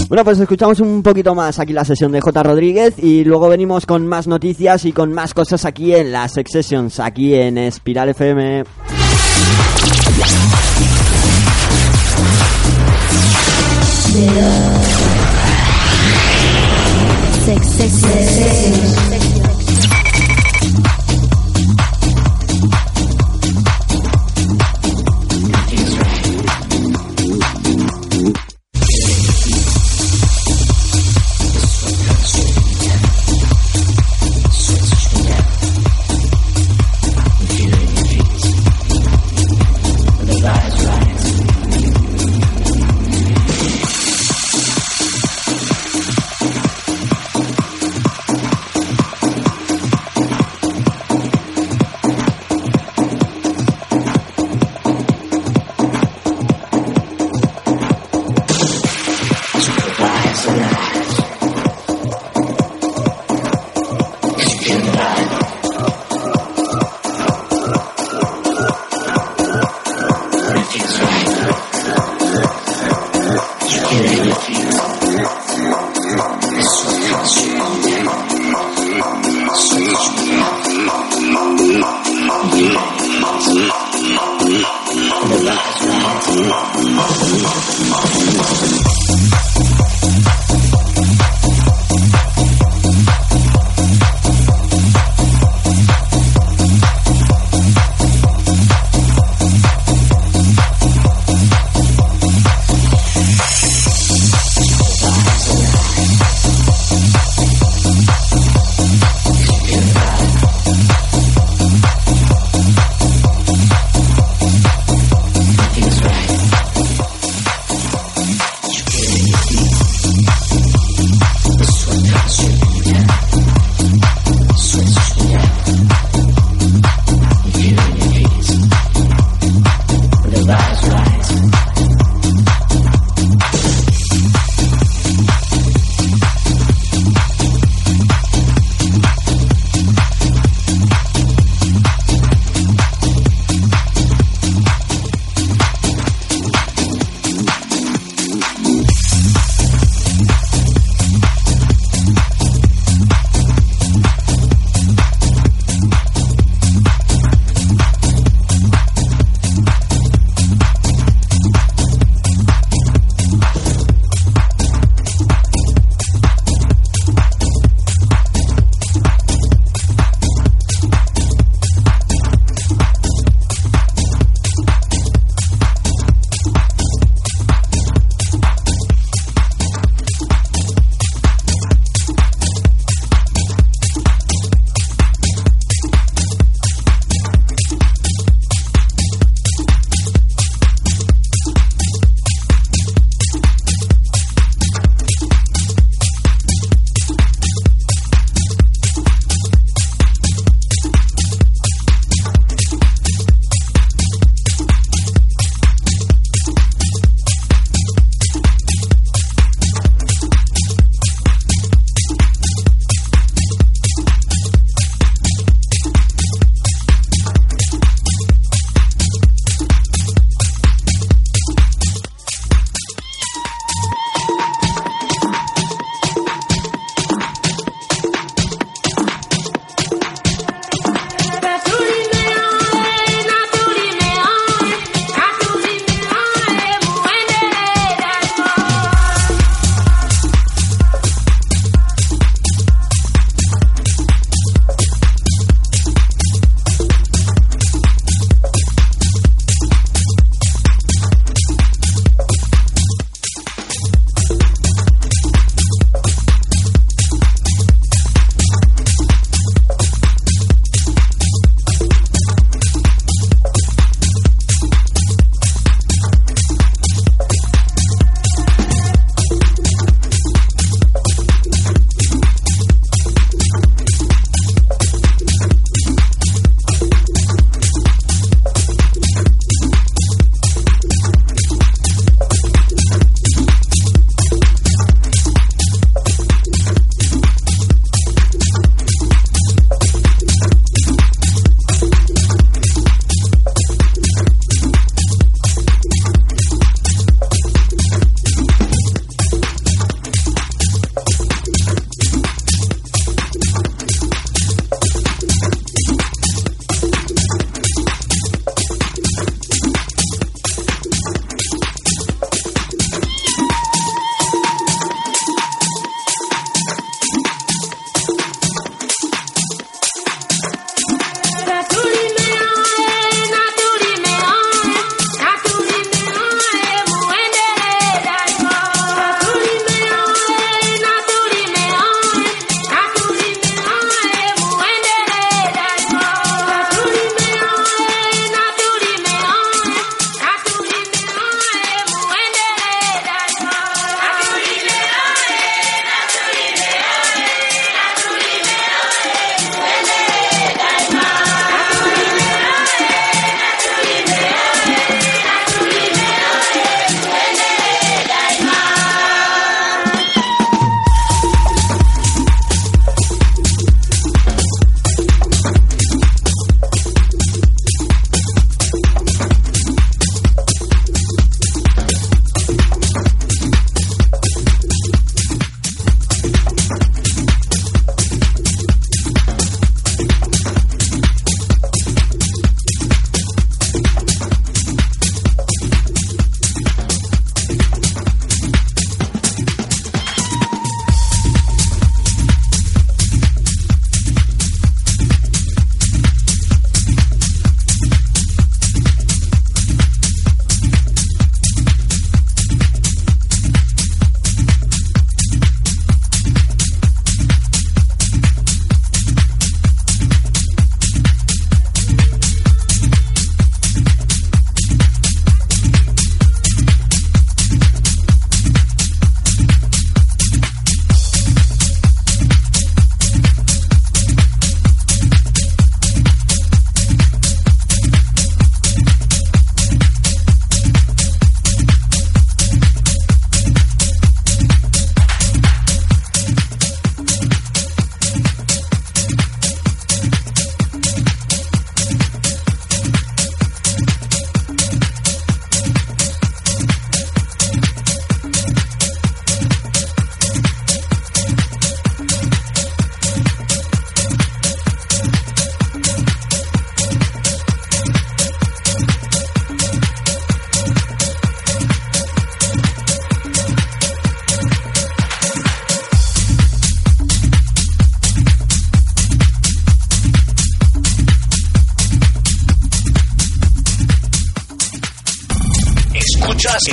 bueno, 0.08 0.24
pues 0.24 0.38
escuchamos 0.38 0.80
un 0.80 1.02
poquito 1.02 1.34
más 1.34 1.58
aquí 1.58 1.72
la 1.72 1.84
sesión 1.84 2.12
de 2.12 2.20
J. 2.20 2.42
Rodríguez 2.42 2.94
y 2.98 3.24
luego 3.24 3.48
venimos 3.48 3.86
con 3.86 4.06
más 4.06 4.26
noticias 4.26 4.84
y 4.84 4.92
con 4.92 5.12
más 5.12 5.34
cosas 5.34 5.64
aquí 5.64 5.94
en 5.94 6.12
las 6.12 6.32
Sessions, 6.32 7.00
aquí 7.00 7.34
en 7.34 7.58
Espiral 7.58 8.10
FM. 8.10 8.64
Sex, 17.44 17.66
sex, 17.66 17.92
sex, 17.92 19.33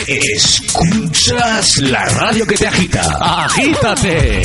escuchas, 0.07 1.77
la 1.77 2.05
radio 2.05 2.45
que 2.45 2.55
te 2.55 2.67
agita. 2.67 3.01
Agítate. 3.19 4.41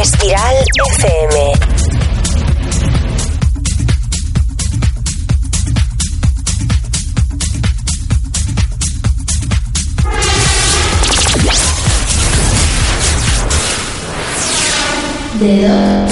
Espiral 0.00 0.56
FM. 0.98 1.52
Dedo. 15.40 16.08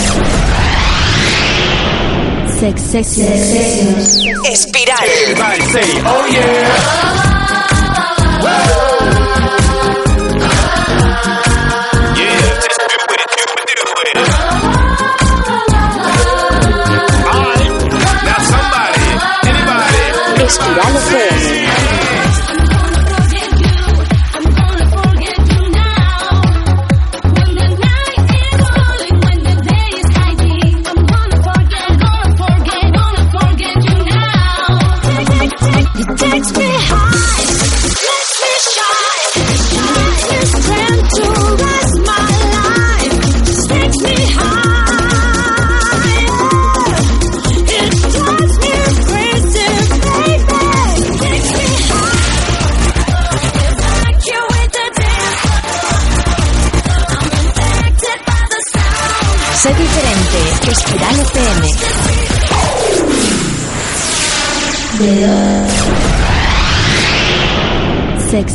Sex, 2.60 2.80
sex, 2.80 3.08
sessions. 3.08 4.22
Espiral. 4.46 5.04
Espiral 5.04 7.01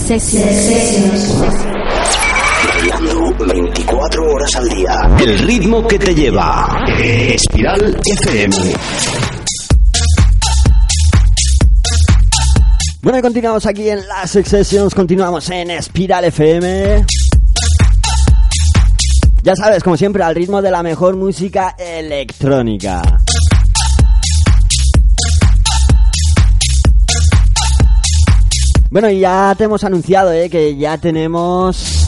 sessions. 0.08 1.34
Bailando 2.65 3.46
24 3.46 4.32
horas 4.32 4.56
al 4.56 4.70
día. 4.70 4.96
El 5.20 5.39
ritmo 5.39 5.86
que 5.86 6.00
te 6.00 6.15
lleva. 6.15 6.86
Espiral 6.98 8.00
FM. 8.06 8.56
Bueno, 13.02 13.20
y 13.20 13.22
continuamos 13.22 13.65
aquí 13.65 13.89
en 13.89 14.08
las 14.08 14.32
Sessions, 14.32 14.96
continuamos 14.96 15.50
en 15.50 15.72
Espiral 15.72 16.24
FM. 16.24 17.06
Ya 19.43 19.56
sabes, 19.56 19.84
como 19.84 19.98
siempre, 19.98 20.24
al 20.24 20.36
ritmo 20.36 20.62
de 20.62 20.72
la 20.72 20.84
mejor 20.84 21.17
música 21.17 21.76
electrónica. 21.78 23.02
Bueno, 29.00 29.12
y 29.12 29.20
ya 29.20 29.54
te 29.56 29.66
hemos 29.66 29.84
anunciado 29.84 30.34
¿eh? 30.34 30.50
que 30.50 30.76
ya 30.76 30.98
tenemos 30.98 32.08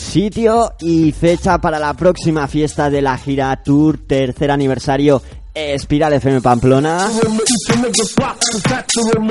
sitio 0.00 0.72
y 0.80 1.12
fecha 1.12 1.58
para 1.58 1.78
la 1.78 1.94
próxima 1.94 2.48
fiesta 2.48 2.90
de 2.90 3.02
la 3.02 3.16
gira 3.16 3.62
Tour 3.62 3.98
tercer 4.04 4.50
aniversario 4.50 5.22
Espiral 5.58 6.12
FM 6.12 6.42
Pamplona 6.42 7.08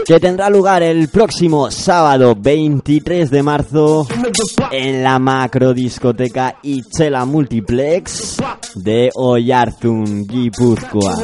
que 0.07 0.19
tendrá 0.19 0.49
lugar 0.49 0.81
el 0.81 1.07
próximo 1.09 1.69
sábado 1.69 2.33
23 2.35 3.29
de 3.29 3.43
marzo 3.43 4.07
en 4.71 5.03
la 5.03 5.19
macro 5.19 5.71
discoteca 5.75 6.55
Ichela 6.63 7.25
Multiplex 7.25 8.37
de 8.73 9.11
Oyarzun, 9.13 10.25
Guipúzcoa. 10.25 11.15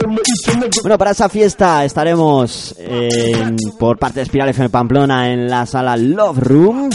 Bueno, 0.84 0.97
para 0.99 1.11
esa 1.11 1.28
fiesta 1.30 1.84
estaremos 1.84 2.75
en- 2.78 3.57
por 3.80 3.97
parte 3.97 4.19
de 4.19 4.23
Espiral 4.23 4.49
FM 4.49 4.69
Pamplona 4.69 5.34
en 5.34 5.49
la 5.49 5.65
sala 5.65 5.97
Love 5.97 6.38
Room. 6.38 6.89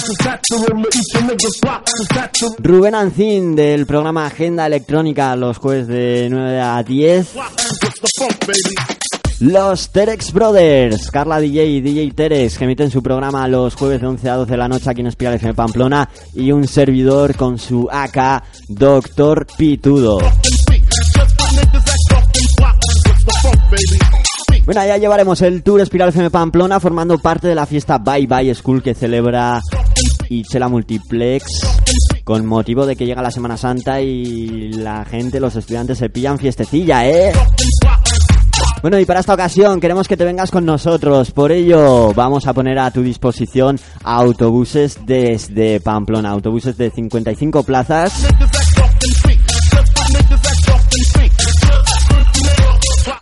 Rubén 2.59 2.95
Ancín 2.95 3.57
del 3.57 3.85
programa 3.85 4.27
Agenda 4.27 4.65
Electrónica 4.67 5.35
los 5.35 5.59
jueves 5.59 5.89
de 5.89 6.29
9 6.31 6.61
a 6.61 6.83
10. 6.85 7.33
Los 9.41 9.91
Terex 9.91 10.33
Brothers, 10.33 11.11
Carla 11.11 11.39
DJ 11.41 11.67
y 11.67 11.81
DJ 11.81 12.11
Terex, 12.13 12.57
que 12.57 12.65
emiten 12.65 12.91
su 12.91 13.03
programa 13.03 13.47
los 13.49 13.75
jueves 13.75 14.01
de 14.01 14.07
11 14.07 14.31
a 14.31 14.37
12 14.37 14.51
de 14.51 14.57
la 14.57 14.69
noche 14.69 14.89
aquí 14.89 15.03
en 15.03 15.09
Espiral 15.09 15.35
FM 15.35 15.55
Pamplona. 15.55 16.09
Y 16.35 16.53
un 16.53 16.67
servidor 16.67 17.37
con 17.37 17.59
su 17.59 17.89
AK, 17.91 18.43
Doctor 18.69 19.47
Pitudo. 19.57 20.19
Bueno, 24.65 24.87
ya 24.87 24.97
llevaremos 24.97 25.43
el 25.43 25.63
Tour 25.63 25.83
Espiral 25.83 26.09
FM 26.09 26.31
Pamplona 26.31 26.81
formando 26.81 27.19
parte 27.19 27.47
de 27.47 27.55
la 27.55 27.67
fiesta 27.67 27.99
Bye 27.99 28.27
Bye 28.27 28.55
School 28.55 28.83
que 28.83 28.95
celebra 28.95 29.61
Ichela 30.29 30.69
Multiplex 30.69 31.45
con 32.27 32.45
motivo 32.45 32.87
de 32.87 32.97
que 32.97 33.07
llega 33.07 33.23
la 33.23 33.31
Semana 33.31 33.57
Santa 33.57 34.01
y 34.01 34.73
la 34.73 35.05
gente, 35.05 35.39
los 35.39 35.55
estudiantes 35.55 35.99
se 35.99 36.11
pillan 36.11 36.41
fiestecilla, 36.41 37.09
¿eh? 37.09 37.33
Bueno, 38.83 38.99
y 38.99 39.05
para 39.05 39.21
esta 39.21 39.33
ocasión 39.33 39.79
queremos 39.79 40.09
que 40.09 40.17
te 40.17 40.25
vengas 40.25 40.51
con 40.51 40.65
nosotros. 40.65 41.31
Por 41.31 41.53
ello, 41.53 42.13
vamos 42.15 42.49
a 42.49 42.53
poner 42.53 42.81
a 42.81 42.91
tu 42.91 43.05
disposición 43.05 43.79
autobuses 44.03 44.99
desde 45.07 45.79
Pamplona. 45.79 46.31
Autobuses 46.31 46.77
de 46.77 46.91
55 46.91 47.63
plazas. 47.63 48.27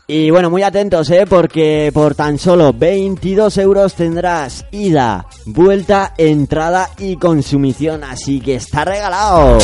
Y 0.07 0.31
bueno, 0.31 0.51
muy 0.51 0.63
atentos, 0.63 1.09
¿eh? 1.11 1.25
Porque 1.27 1.91
por 1.95 2.15
tan 2.15 2.37
solo 2.39 2.75
22 2.75 3.57
euros 3.57 3.95
tendrás 3.95 4.67
ida, 4.71 5.27
vuelta, 5.47 6.13
entrada 6.19 6.91
y 6.99 7.17
consumición. 7.17 8.05
Así 8.05 8.39
que 8.41 8.57
está 8.57 8.85
regalado. 8.85 9.59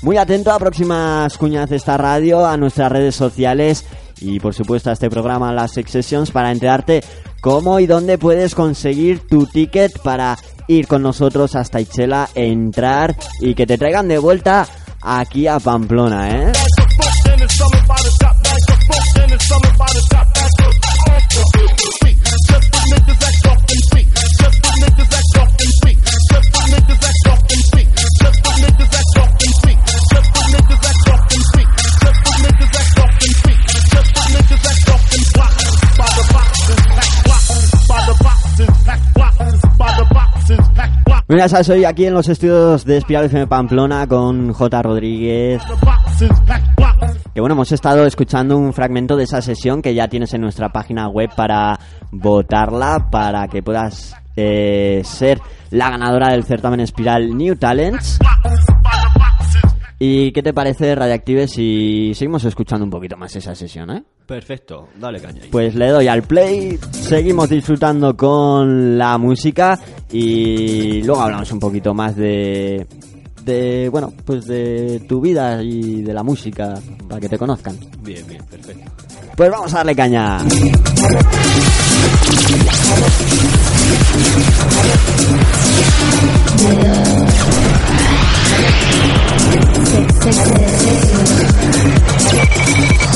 Muy 0.00 0.16
atento 0.16 0.52
a 0.52 0.58
próximas 0.58 1.36
cuñas 1.36 1.68
de 1.68 1.76
esta 1.76 1.98
radio, 1.98 2.46
a 2.46 2.56
nuestras 2.56 2.90
redes 2.90 3.14
sociales 3.14 3.84
y 4.20 4.40
por 4.40 4.54
supuesto 4.54 4.88
a 4.88 4.94
este 4.94 5.10
programa 5.10 5.52
Las 5.52 5.72
Sex 5.72 5.90
Sessions 5.90 6.30
para 6.30 6.50
enterarte 6.50 7.02
cómo 7.42 7.78
y 7.78 7.86
dónde 7.86 8.16
puedes 8.16 8.54
conseguir 8.54 9.26
tu 9.26 9.46
ticket 9.46 9.98
para 10.00 10.38
ir 10.66 10.86
con 10.86 11.02
nosotros 11.02 11.56
hasta 11.56 11.80
Ichela, 11.80 12.30
entrar 12.34 13.16
y 13.40 13.54
que 13.54 13.66
te 13.66 13.76
traigan 13.76 14.08
de 14.08 14.18
vuelta 14.18 14.66
aquí 15.02 15.46
a 15.46 15.58
Pamplona, 15.58 16.30
¿eh? 16.30 16.52
Mira, 41.26 41.48
sabes, 41.48 41.68
hoy 41.70 41.84
aquí 41.84 42.06
en 42.06 42.14
los 42.14 42.28
estudios 42.28 42.84
de 42.84 42.98
Espiral 42.98 43.24
FM 43.24 43.48
Pamplona 43.48 44.06
con 44.06 44.52
J. 44.52 44.82
Rodríguez. 44.82 45.60
Que 47.34 47.40
bueno, 47.40 47.54
hemos 47.54 47.72
estado 47.72 48.06
escuchando 48.06 48.56
un 48.56 48.72
fragmento 48.72 49.16
de 49.16 49.24
esa 49.24 49.42
sesión 49.42 49.82
que 49.82 49.92
ya 49.92 50.06
tienes 50.06 50.32
en 50.34 50.40
nuestra 50.40 50.68
página 50.68 51.08
web 51.08 51.30
para 51.34 51.76
votarla, 52.12 53.08
para 53.10 53.48
que 53.48 53.60
puedas 53.60 54.14
eh, 54.36 55.02
ser 55.02 55.40
la 55.72 55.90
ganadora 55.90 56.30
del 56.30 56.44
certamen 56.44 56.78
Espiral 56.78 57.36
New 57.36 57.56
Talents. 57.56 58.20
¿Y 59.98 60.30
qué 60.30 60.44
te 60.44 60.52
parece, 60.52 60.94
Radioactive, 60.94 61.48
si 61.48 62.12
seguimos 62.14 62.44
escuchando 62.44 62.84
un 62.84 62.90
poquito 62.90 63.16
más 63.16 63.34
esa 63.34 63.56
sesión, 63.56 63.90
eh? 63.90 64.04
Perfecto, 64.26 64.90
dale 65.00 65.20
caña. 65.20 65.42
Pues 65.50 65.74
le 65.74 65.88
doy 65.88 66.06
al 66.06 66.22
play, 66.22 66.78
seguimos 66.92 67.48
disfrutando 67.48 68.16
con 68.16 68.96
la 68.96 69.18
música 69.18 69.76
y 70.12 71.02
luego 71.02 71.20
hablamos 71.20 71.50
un 71.50 71.58
poquito 71.58 71.94
más 71.94 72.14
de, 72.14 72.86
de 73.44 73.88
bueno, 73.90 74.12
pues 74.24 74.46
de 74.46 75.04
tu 75.08 75.20
vida 75.20 75.62
y 75.62 76.02
de 76.02 76.14
la 76.14 76.22
música 76.22 76.74
para 77.08 77.20
que 77.20 77.28
te 77.28 77.38
conozcan. 77.38 77.76
Bien, 78.02 78.26
bien, 78.26 78.42
perfecto. 78.44 78.90
Pues 79.36 79.50
vamos 79.50 79.72
a 79.74 79.78
darle 79.78 79.96
caña. 79.96 80.38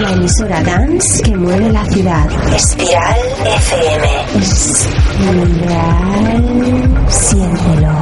La 0.00 0.10
emisora 0.12 0.62
dance 0.62 1.22
que 1.22 1.36
mueve 1.36 1.70
la 1.72 1.84
ciudad. 1.86 2.28
Espiral 2.54 3.16
FM. 3.44 4.24
Espiral. 4.40 5.64
Siéntelo. 7.08 7.92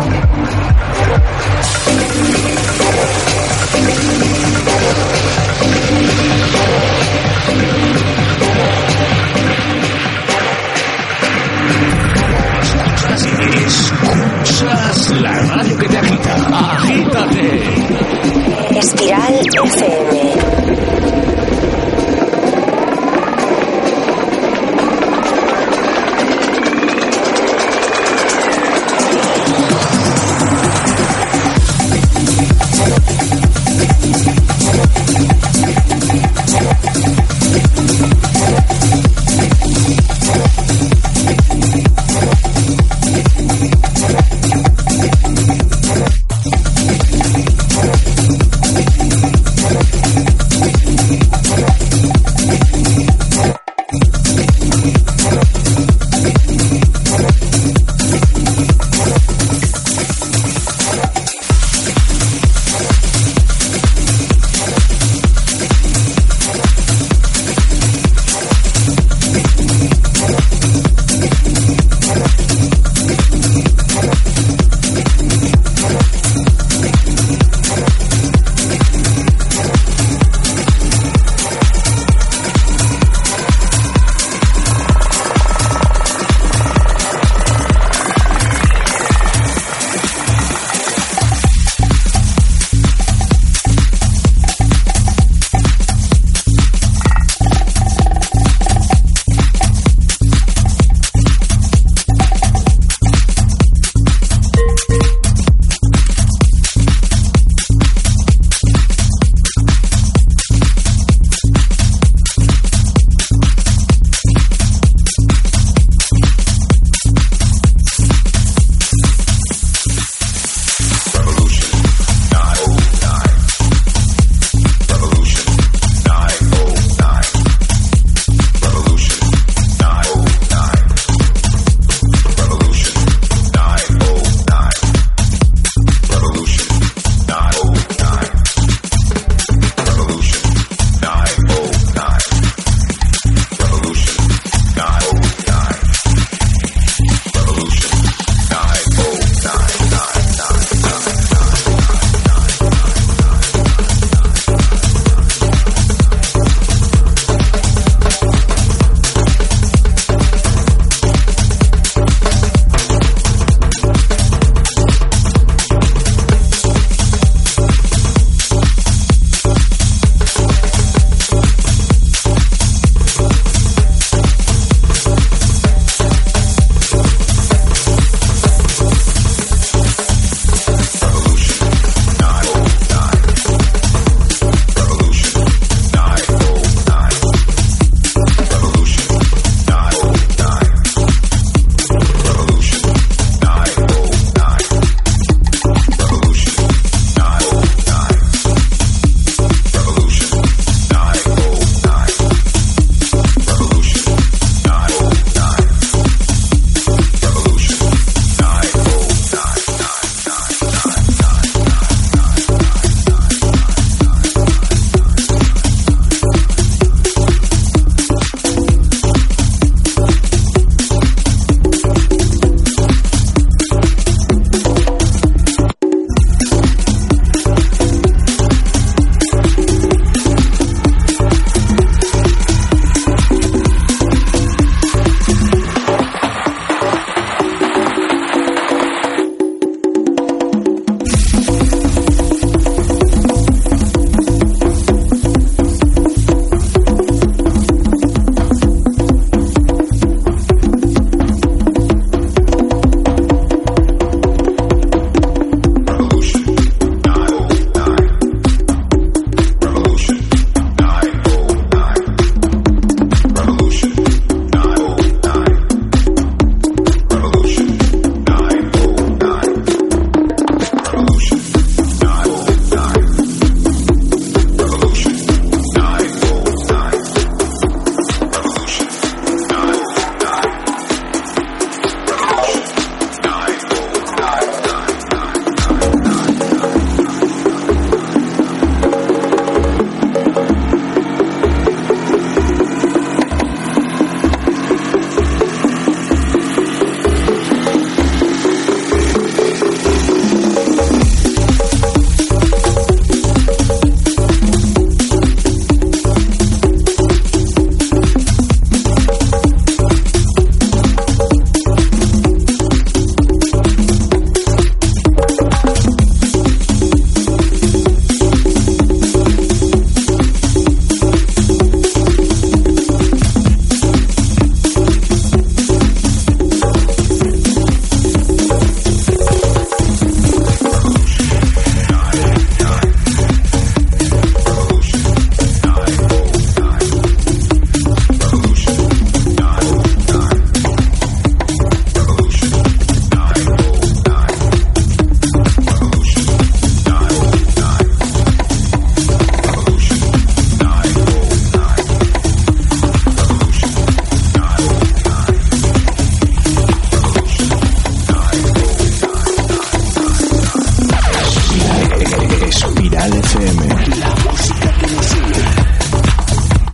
Escuchas 13.67 15.11
la 15.21 15.33
radio 15.33 15.79
que 15.79 15.89
te 15.89 15.99
agita. 15.99 16.35
Agítate. 16.53 17.63
Espiral 18.79 19.41
FM. 19.65 20.96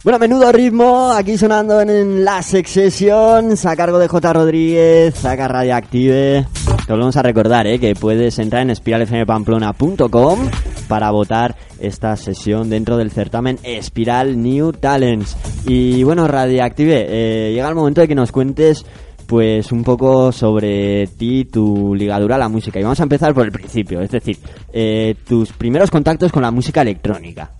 Bueno, 0.05 0.19
menudo 0.19 0.51
ritmo, 0.51 1.13
aquí 1.13 1.39
sonando 1.39 1.81
en, 1.81 2.25
la 2.25 2.43
Sessions, 2.43 3.65
a 3.65 3.77
cargo 3.77 4.01
de 4.01 4.09
J. 4.09 4.33
Rodríguez, 4.33 5.15
saca 5.15 5.47
Radioactive. 5.47 6.45
Te 6.85 6.93
volvemos 6.93 7.17
a 7.17 7.23
recordar 7.23 7.69
¿eh? 7.69 7.79
que 7.79 7.95
puedes 7.95 8.37
entrar 8.41 8.63
en 8.63 8.71
espiralfmpamplona.com 8.71 10.41
para 10.89 11.13
votar 11.13 11.55
esta 11.79 12.17
sesión 12.17 12.69
dentro 12.69 12.97
del 12.97 13.13
certamen 13.13 13.61
Espiral 13.63 14.43
New 14.43 14.73
Talents. 14.73 15.37
Y 15.67 16.03
bueno, 16.03 16.27
Radioactive, 16.27 17.07
eh, 17.09 17.53
llega 17.53 17.69
el 17.69 17.77
momento 17.77 18.01
de 18.01 18.09
que 18.09 18.17
nos 18.17 18.33
cuentes 18.33 18.85
pues 19.29 19.71
un 19.71 19.85
poco 19.85 20.33
sobre 20.33 21.07
ti, 21.07 21.45
tu 21.45 21.95
ligadura 21.95 22.35
a 22.35 22.39
la 22.39 22.49
música. 22.49 22.81
Y 22.81 22.83
vamos 22.83 22.99
a 22.99 23.05
empezar 23.05 23.33
por 23.35 23.45
el 23.45 23.53
principio, 23.53 24.01
es 24.01 24.11
decir, 24.11 24.37
eh, 24.73 25.15
tus 25.29 25.53
primeros 25.53 25.93
contactos 25.93 26.33
con 26.33 26.43
la 26.43 26.51
música 26.51 26.83
electrónica. 26.83 27.53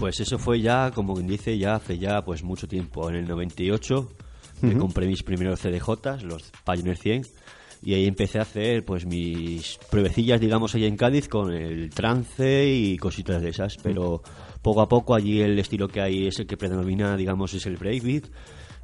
Pues 0.00 0.18
eso 0.18 0.38
fue 0.38 0.62
ya, 0.62 0.92
como 0.94 1.12
quien 1.12 1.26
dice, 1.26 1.58
ya 1.58 1.74
hace 1.74 1.98
ya 1.98 2.24
pues 2.24 2.42
mucho 2.42 2.66
tiempo. 2.66 3.10
En 3.10 3.16
el 3.16 3.28
98 3.28 4.08
me 4.62 4.74
compré 4.78 5.06
mis 5.06 5.22
primeros 5.22 5.60
CDJs, 5.60 6.22
los 6.22 6.50
Pioneer 6.64 6.96
100, 6.96 7.26
y 7.82 7.92
ahí 7.92 8.06
empecé 8.06 8.38
a 8.38 8.42
hacer 8.42 8.82
pues 8.82 9.04
mis 9.04 9.78
pruebecillas, 9.90 10.40
digamos, 10.40 10.74
ahí 10.74 10.86
en 10.86 10.96
Cádiz 10.96 11.28
con 11.28 11.52
el 11.52 11.90
trance 11.90 12.66
y 12.66 12.96
cositas 12.96 13.42
de 13.42 13.50
esas. 13.50 13.76
Pero 13.76 14.22
poco 14.62 14.80
a 14.80 14.88
poco 14.88 15.14
allí 15.14 15.42
el 15.42 15.58
estilo 15.58 15.86
que 15.86 16.00
hay 16.00 16.28
es 16.28 16.38
el 16.38 16.46
que 16.46 16.56
predomina, 16.56 17.14
digamos, 17.14 17.52
es 17.52 17.66
el 17.66 17.76
breakbeat. 17.76 18.24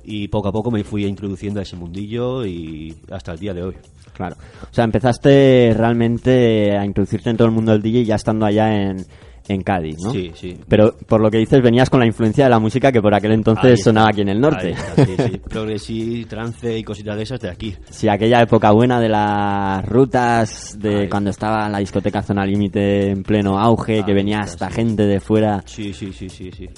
Y 0.05 0.29
poco 0.29 0.49
a 0.49 0.53
poco 0.53 0.71
me 0.71 0.85
fui 0.85 1.07
introduciendo 1.07 1.61
a 1.61 1.63
ese 1.63 1.77
mundillo 1.77 2.45
y 2.45 2.95
hasta 3.11 3.33
el 3.33 3.39
día 3.39 3.55
de 3.55 3.63
hoy. 3.63 3.75
Claro. 4.13 4.37
O 4.71 4.75
sea, 4.75 4.85
empezaste 4.85 5.73
realmente 5.75 6.77
a 6.77 6.85
introducirte 6.85 7.31
en 7.31 7.39
todo 7.39 7.49
el 7.49 7.55
mundo 7.55 7.73
del 7.73 7.81
DJ 7.81 8.05
ya 8.05 8.17
estando 8.17 8.45
allá 8.45 8.71
en, 8.71 9.07
en 9.49 9.63
Cádiz, 9.63 9.97
¿no? 10.03 10.11
Sí, 10.11 10.33
sí. 10.35 10.57
Pero 10.69 10.95
por 11.07 11.21
lo 11.21 11.31
que 11.31 11.39
dices, 11.39 11.63
venías 11.63 11.91
con 11.91 12.01
la 12.01 12.07
influencia 12.07 12.45
de 12.45 12.51
la 12.51 12.59
música 12.59 12.93
que 12.93 13.01
por 13.01 13.15
aquel 13.15 13.33
entonces 13.33 13.83
sonaba 13.83 14.09
aquí 14.11 14.23
en 14.23 14.29
el 14.29 14.41
norte. 14.41 14.71
Está, 14.71 15.05
sí, 15.05 15.15
sí. 15.17 15.39
Progresí, 15.49 16.25
trance 16.25 16.79
y 16.79 16.83
cositas 16.83 17.17
de 17.17 17.23
esas 17.23 17.41
de 17.41 17.51
aquí. 17.51 17.75
Sí, 17.91 18.09
aquella 18.09 18.43
época 18.43 18.71
buena 18.73 19.01
de 19.01 19.09
las 19.09 19.85
rutas, 19.87 20.77
de 20.79 21.03
Ahí. 21.03 21.09
cuando 21.09 21.31
estaba 21.31 21.69
la 21.69 21.79
discoteca 21.79 22.23
Zona 22.23 22.45
Límite 22.45 23.11
en 23.11 23.23
pleno 23.23 23.59
auge, 23.59 24.05
que 24.05 24.15
venía 24.15 24.41
hasta 24.41 24.69
sí. 24.69 24.75
gente 24.75 25.05
de 25.05 25.21
fuera. 25.21 25.63
Sí, 25.67 25.93
sí, 25.93 26.13
sí, 26.13 26.29
sí, 26.29 26.51
sí. 26.51 26.69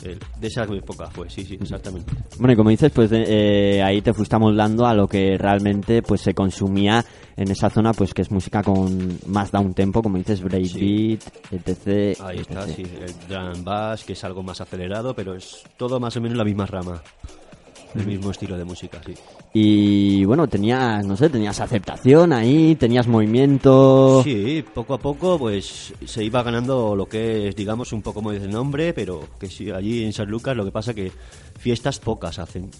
De 0.40 0.46
esa 0.46 0.64
época 0.64 1.06
fue, 1.06 1.28
sí, 1.30 1.44
sí, 1.44 1.58
exactamente. 1.60 2.12
Bueno, 2.38 2.52
y 2.52 2.56
como 2.56 2.70
dices, 2.70 2.90
pues 2.92 3.10
eh, 3.12 3.82
ahí 3.82 4.00
te 4.02 4.12
fuiste 4.12 4.36
amoldando 4.36 4.86
a 4.86 4.94
lo 4.94 5.06
que 5.06 5.36
realmente 5.38 6.02
pues 6.02 6.20
se 6.20 6.34
consumía 6.34 7.04
en 7.38 7.50
esa 7.52 7.70
zona, 7.70 7.92
pues 7.92 8.12
que 8.12 8.22
es 8.22 8.32
música 8.32 8.64
con 8.64 9.16
más 9.26 9.52
down 9.52 9.72
tempo, 9.72 10.02
como 10.02 10.18
dices, 10.18 10.42
breakbeat, 10.42 11.22
etc. 11.52 12.20
Ahí 12.20 12.38
está, 12.38 12.66
sí. 12.66 12.82
El 12.82 13.14
drum 13.28 13.62
bass, 13.62 14.02
que 14.02 14.14
es 14.14 14.24
algo 14.24 14.42
más 14.42 14.60
acelerado, 14.60 15.14
pero 15.14 15.36
es 15.36 15.62
todo 15.76 16.00
más 16.00 16.16
o 16.16 16.20
menos 16.20 16.36
la 16.36 16.44
misma 16.44 16.66
rama. 16.66 17.00
El 17.94 18.06
mismo 18.06 18.32
estilo 18.32 18.58
de 18.58 18.64
música, 18.64 19.00
sí. 19.06 19.14
Y 19.54 20.24
bueno, 20.24 20.46
tenías, 20.48 21.06
no 21.06 21.16
sé, 21.16 21.30
tenías 21.30 21.58
aceptación 21.60 22.32
ahí, 22.32 22.74
tenías 22.74 23.06
movimiento. 23.06 24.20
Sí, 24.24 24.64
poco 24.74 24.94
a 24.94 24.98
poco, 24.98 25.38
pues 25.38 25.94
se 26.04 26.24
iba 26.24 26.42
ganando 26.42 26.94
lo 26.94 27.06
que 27.06 27.48
es, 27.48 27.56
digamos, 27.56 27.92
un 27.92 28.02
poco 28.02 28.16
como 28.16 28.32
dice 28.32 28.46
el 28.46 28.50
nombre, 28.50 28.92
pero 28.92 29.20
que 29.38 29.48
sí, 29.48 29.70
allí 29.70 30.04
en 30.04 30.12
San 30.12 30.28
Lucas 30.28 30.56
lo 30.56 30.64
que 30.64 30.72
pasa 30.72 30.92
que 30.92 31.12
fiestas 31.58 32.00
pocas 32.00 32.38
hacen. 32.40 32.70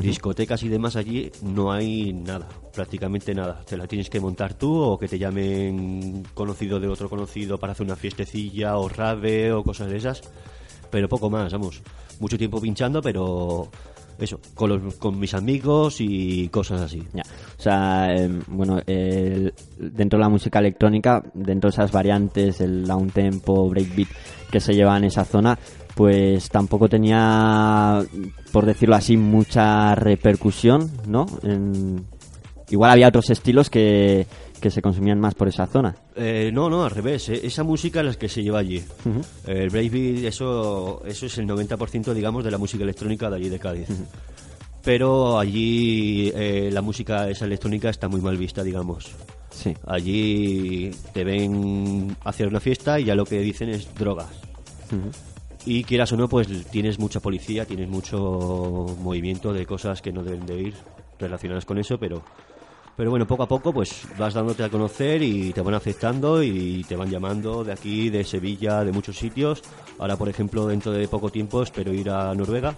Discotecas 0.00 0.62
y 0.62 0.68
demás 0.68 0.96
allí 0.96 1.30
no 1.42 1.70
hay 1.70 2.12
nada, 2.14 2.48
prácticamente 2.74 3.34
nada. 3.34 3.60
Te 3.64 3.76
la 3.76 3.86
tienes 3.86 4.08
que 4.08 4.20
montar 4.20 4.54
tú 4.54 4.74
o 4.80 4.98
que 4.98 5.06
te 5.06 5.18
llamen 5.18 6.22
conocido 6.34 6.80
de 6.80 6.88
otro 6.88 7.10
conocido 7.10 7.58
para 7.58 7.72
hacer 7.72 7.84
una 7.84 7.96
fiestecilla 7.96 8.78
o 8.78 8.88
rave 8.88 9.52
o 9.52 9.62
cosas 9.62 9.90
de 9.90 9.98
esas. 9.98 10.22
Pero 10.90 11.08
poco 11.08 11.28
más, 11.28 11.52
vamos. 11.52 11.82
Mucho 12.20 12.38
tiempo 12.38 12.60
pinchando, 12.60 13.02
pero 13.02 13.68
eso, 14.18 14.38
con, 14.54 14.70
los- 14.70 14.94
con 14.96 15.18
mis 15.18 15.34
amigos 15.34 15.96
y 16.00 16.48
cosas 16.48 16.80
así. 16.82 17.02
Ya. 17.12 17.22
O 17.58 17.60
sea, 17.62 18.14
eh, 18.14 18.28
bueno, 18.48 18.78
el- 18.86 19.52
dentro 19.78 20.18
de 20.18 20.22
la 20.24 20.28
música 20.28 20.58
electrónica, 20.58 21.22
dentro 21.34 21.68
de 21.70 21.74
esas 21.74 21.90
variantes, 21.92 22.60
el 22.60 22.86
down 22.86 23.10
tempo, 23.10 23.68
breakbeat 23.68 24.08
que 24.50 24.60
se 24.60 24.74
lleva 24.74 24.96
en 24.98 25.04
esa 25.04 25.24
zona, 25.24 25.58
pues 25.94 26.48
tampoco 26.48 26.88
tenía, 26.88 28.02
por 28.52 28.66
decirlo 28.66 28.94
así, 28.96 29.16
mucha 29.16 29.94
repercusión, 29.94 30.90
¿no? 31.06 31.26
En- 31.42 32.04
Igual 32.70 32.90
había 32.92 33.08
otros 33.08 33.28
estilos 33.28 33.68
que, 33.68 34.26
que 34.58 34.70
se 34.70 34.80
consumían 34.80 35.20
más 35.20 35.34
por 35.34 35.46
esa 35.46 35.66
zona. 35.66 35.94
Eh, 36.16 36.50
no, 36.54 36.70
no, 36.70 36.84
al 36.84 36.90
revés. 36.90 37.28
eh, 37.28 37.40
Esa 37.44 37.64
música 37.64 38.00
es 38.00 38.06
la 38.06 38.14
que 38.14 38.30
se 38.30 38.42
lleva 38.42 38.60
allí. 38.60 38.82
El 39.46 39.68
breakbeat, 39.68 40.24
eso, 40.24 41.02
eso 41.04 41.26
es 41.26 41.36
el 41.36 41.46
90% 41.46 42.14
digamos 42.14 42.42
de 42.44 42.50
la 42.50 42.56
música 42.56 42.82
electrónica 42.82 43.28
de 43.28 43.36
allí 43.36 43.50
de 43.50 43.58
Cádiz. 43.58 43.88
Pero 44.82 45.38
allí 45.38 46.32
eh, 46.34 46.70
la 46.72 46.80
música 46.80 47.28
esa 47.28 47.44
electrónica 47.44 47.90
está 47.90 48.08
muy 48.08 48.22
mal 48.22 48.38
vista, 48.38 48.62
digamos. 48.62 49.10
Sí. 49.50 49.74
Allí 49.86 50.92
te 51.12 51.24
ven 51.24 52.16
hacer 52.24 52.48
una 52.48 52.60
fiesta 52.60 52.98
y 52.98 53.04
ya 53.04 53.14
lo 53.14 53.26
que 53.26 53.38
dicen 53.40 53.68
es 53.68 53.94
drogas. 53.94 54.28
Y 55.64 55.84
quieras 55.84 56.12
o 56.12 56.16
no, 56.16 56.28
pues 56.28 56.48
tienes 56.70 56.98
mucha 56.98 57.20
policía, 57.20 57.64
tienes 57.64 57.88
mucho 57.88 58.86
movimiento 59.00 59.52
de 59.52 59.64
cosas 59.64 60.02
que 60.02 60.12
no 60.12 60.22
deben 60.22 60.44
de 60.46 60.60
ir 60.60 60.74
relacionadas 61.18 61.64
con 61.64 61.78
eso, 61.78 61.98
pero 61.98 62.22
pero 62.96 63.10
bueno, 63.10 63.26
poco 63.26 63.44
a 63.44 63.48
poco 63.48 63.72
pues 63.72 64.06
vas 64.18 64.34
dándote 64.34 64.64
a 64.64 64.68
conocer 64.68 65.22
y 65.22 65.52
te 65.52 65.62
van 65.62 65.74
aceptando 65.74 66.42
y 66.42 66.84
te 66.86 66.94
van 66.94 67.10
llamando 67.10 67.64
de 67.64 67.72
aquí, 67.72 68.10
de 68.10 68.22
Sevilla, 68.22 68.84
de 68.84 68.92
muchos 68.92 69.16
sitios. 69.16 69.62
Ahora, 69.98 70.16
por 70.16 70.28
ejemplo, 70.28 70.66
dentro 70.66 70.92
de 70.92 71.08
poco 71.08 71.30
tiempo 71.30 71.62
espero 71.62 71.92
ir 71.92 72.10
a 72.10 72.34
Noruega 72.34 72.76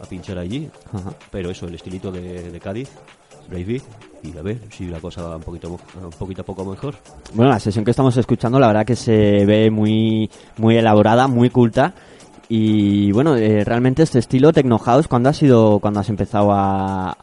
a 0.00 0.06
pinchar 0.06 0.38
allí. 0.38 0.70
Ajá. 0.92 1.12
Pero 1.30 1.50
eso, 1.50 1.66
el 1.66 1.74
estilito 1.74 2.12
de, 2.12 2.52
de 2.52 2.60
Cádiz, 2.60 2.88
Breakbeat, 3.48 3.82
y 4.22 4.36
a 4.38 4.42
ver 4.42 4.60
si 4.70 4.86
la 4.86 5.00
cosa 5.00 5.22
va 5.22 5.36
un 5.36 5.42
poquito, 5.42 5.70
un 5.70 6.10
poquito 6.10 6.42
a 6.42 6.44
poco 6.44 6.64
mejor. 6.64 6.94
Bueno, 7.34 7.50
la 7.50 7.58
sesión 7.58 7.84
que 7.84 7.90
estamos 7.90 8.16
escuchando, 8.16 8.60
la 8.60 8.68
verdad 8.68 8.86
que 8.86 8.96
se 8.96 9.44
ve 9.44 9.70
muy, 9.70 10.30
muy 10.56 10.76
elaborada, 10.76 11.26
muy 11.26 11.50
culta. 11.50 11.94
Y 12.48 13.12
bueno, 13.12 13.36
eh, 13.36 13.62
realmente 13.64 14.02
este 14.02 14.18
estilo 14.18 14.52
Techno 14.52 14.78
House, 14.78 15.06
¿cuándo 15.06 15.28
has 15.28 15.36
sido, 15.36 15.80
cuando 15.80 16.00
has 16.00 16.08
empezado 16.08 16.50
a, 16.52 17.16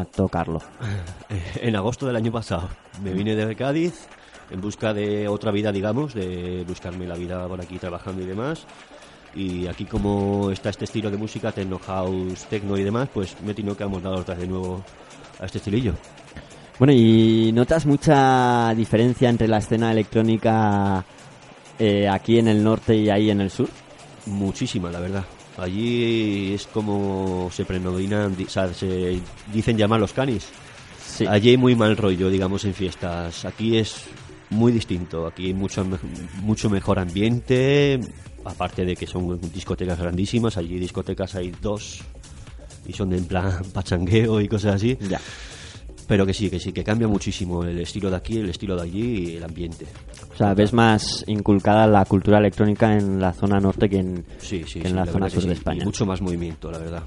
a 0.00 0.04
tocarlo? 0.06 0.60
En 1.60 1.76
agosto 1.76 2.06
del 2.06 2.16
año 2.16 2.32
pasado 2.32 2.68
me 3.04 3.12
vine 3.12 3.36
de 3.36 3.54
Cádiz 3.54 4.08
en 4.50 4.60
busca 4.60 4.92
de 4.92 5.28
otra 5.28 5.52
vida, 5.52 5.72
digamos, 5.72 6.14
de 6.14 6.64
buscarme 6.66 7.06
la 7.06 7.14
vida 7.14 7.46
por 7.46 7.60
aquí 7.60 7.78
trabajando 7.78 8.22
y 8.22 8.26
demás. 8.26 8.66
Y 9.34 9.68
aquí 9.68 9.84
como 9.84 10.50
está 10.50 10.70
este 10.70 10.86
estilo 10.86 11.10
de 11.10 11.16
música, 11.16 11.52
techno 11.52 11.78
house, 11.78 12.46
techno 12.46 12.76
y 12.76 12.82
demás, 12.82 13.08
pues 13.14 13.36
me 13.42 13.54
tenido 13.54 13.76
que 13.76 13.84
amoldar 13.84 14.14
otra 14.14 14.34
vez 14.34 14.42
de 14.42 14.48
nuevo 14.48 14.82
a 15.38 15.46
este 15.46 15.58
estilillo. 15.58 15.94
Bueno, 16.78 16.92
¿y 16.92 17.52
notas 17.52 17.86
mucha 17.86 18.74
diferencia 18.74 19.28
entre 19.28 19.46
la 19.46 19.58
escena 19.58 19.92
electrónica 19.92 21.04
eh, 21.78 22.08
aquí 22.08 22.38
en 22.38 22.48
el 22.48 22.64
norte 22.64 22.96
y 22.96 23.08
ahí 23.08 23.30
en 23.30 23.42
el 23.42 23.50
sur? 23.50 23.68
Muchísima, 24.26 24.90
la 24.90 25.00
verdad. 25.00 25.24
Allí 25.56 26.52
es 26.54 26.66
como 26.66 27.50
se 27.52 27.64
predominan, 27.64 28.36
di- 28.36 28.44
o 28.44 28.48
sea, 28.48 28.72
se 28.72 29.20
dicen 29.52 29.76
llamar 29.76 30.00
los 30.00 30.12
canis. 30.12 30.46
Sí. 31.06 31.26
Allí 31.26 31.50
hay 31.50 31.56
muy 31.56 31.74
mal 31.74 31.96
rollo, 31.96 32.30
digamos, 32.30 32.64
en 32.64 32.72
fiestas. 32.74 33.44
Aquí 33.44 33.76
es 33.76 34.04
muy 34.50 34.72
distinto. 34.72 35.26
Aquí 35.26 35.46
hay 35.46 35.54
mucho, 35.54 35.84
mucho 36.42 36.70
mejor 36.70 36.98
ambiente. 36.98 38.00
Aparte 38.44 38.84
de 38.84 38.96
que 38.96 39.06
son 39.06 39.38
discotecas 39.52 39.98
grandísimas. 39.98 40.56
Allí 40.56 40.78
discotecas 40.78 41.34
hay 41.34 41.52
dos. 41.60 42.00
Y 42.86 42.92
son 42.92 43.10
de 43.10 43.18
en 43.18 43.24
plan 43.26 43.62
pachangueo 43.74 44.40
y 44.40 44.48
cosas 44.48 44.76
así. 44.76 44.96
Ya. 45.08 45.20
Pero 46.10 46.26
que 46.26 46.34
sí, 46.34 46.50
que 46.50 46.58
sí, 46.58 46.72
que 46.72 46.82
cambia 46.82 47.06
muchísimo 47.06 47.62
el 47.62 47.78
estilo 47.78 48.10
de 48.10 48.16
aquí, 48.16 48.38
el 48.38 48.50
estilo 48.50 48.74
de 48.74 48.82
allí 48.82 49.28
y 49.28 49.36
el 49.36 49.44
ambiente. 49.44 49.86
O 50.34 50.36
sea, 50.36 50.54
ves 50.54 50.72
más 50.72 51.22
inculcada 51.28 51.86
la 51.86 52.04
cultura 52.04 52.38
electrónica 52.38 52.92
en 52.96 53.20
la 53.20 53.32
zona 53.32 53.60
norte 53.60 53.88
que 53.88 53.98
en, 53.98 54.24
Sí, 54.38 54.64
sí, 54.66 54.80
que 54.80 54.88
en 54.88 54.94
sí, 54.94 54.94
la, 54.94 55.04
la 55.04 55.12
zona 55.12 55.30
sur 55.30 55.44
de. 55.44 55.52
España. 55.52 55.82
Y 55.82 55.84
mucho 55.84 56.04
más 56.04 56.20
movimiento, 56.20 56.68
la 56.68 56.78
verdad. 56.78 57.02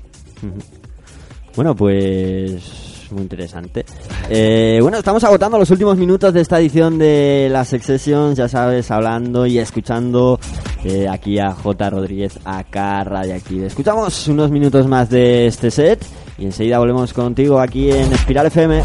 Bueno, 1.53 1.75
pues 1.75 3.09
muy 3.11 3.23
interesante. 3.23 3.83
Eh, 4.29 4.79
bueno, 4.81 4.99
estamos 4.99 5.21
agotando 5.25 5.59
los 5.59 5.69
últimos 5.69 5.97
minutos 5.97 6.33
de 6.33 6.39
esta 6.39 6.61
edición 6.61 6.97
de 6.97 7.49
las 7.51 7.67
Sessions, 7.67 8.37
ya 8.37 8.47
sabes, 8.47 8.89
hablando 8.89 9.45
y 9.45 9.59
escuchando 9.59 10.39
eh, 10.85 11.09
aquí 11.09 11.39
a 11.39 11.51
J. 11.51 11.89
Rodríguez 11.89 12.39
acá 12.45 13.03
Radioactive. 13.03 13.67
Escuchamos 13.67 14.29
unos 14.29 14.49
minutos 14.49 14.87
más 14.87 15.09
de 15.09 15.47
este 15.47 15.69
set 15.71 16.22
y 16.37 16.45
enseguida 16.45 16.79
volvemos 16.79 17.13
contigo 17.13 17.59
aquí 17.59 17.91
en 17.91 18.11
Espiral 18.13 18.47
FM. 18.47 18.81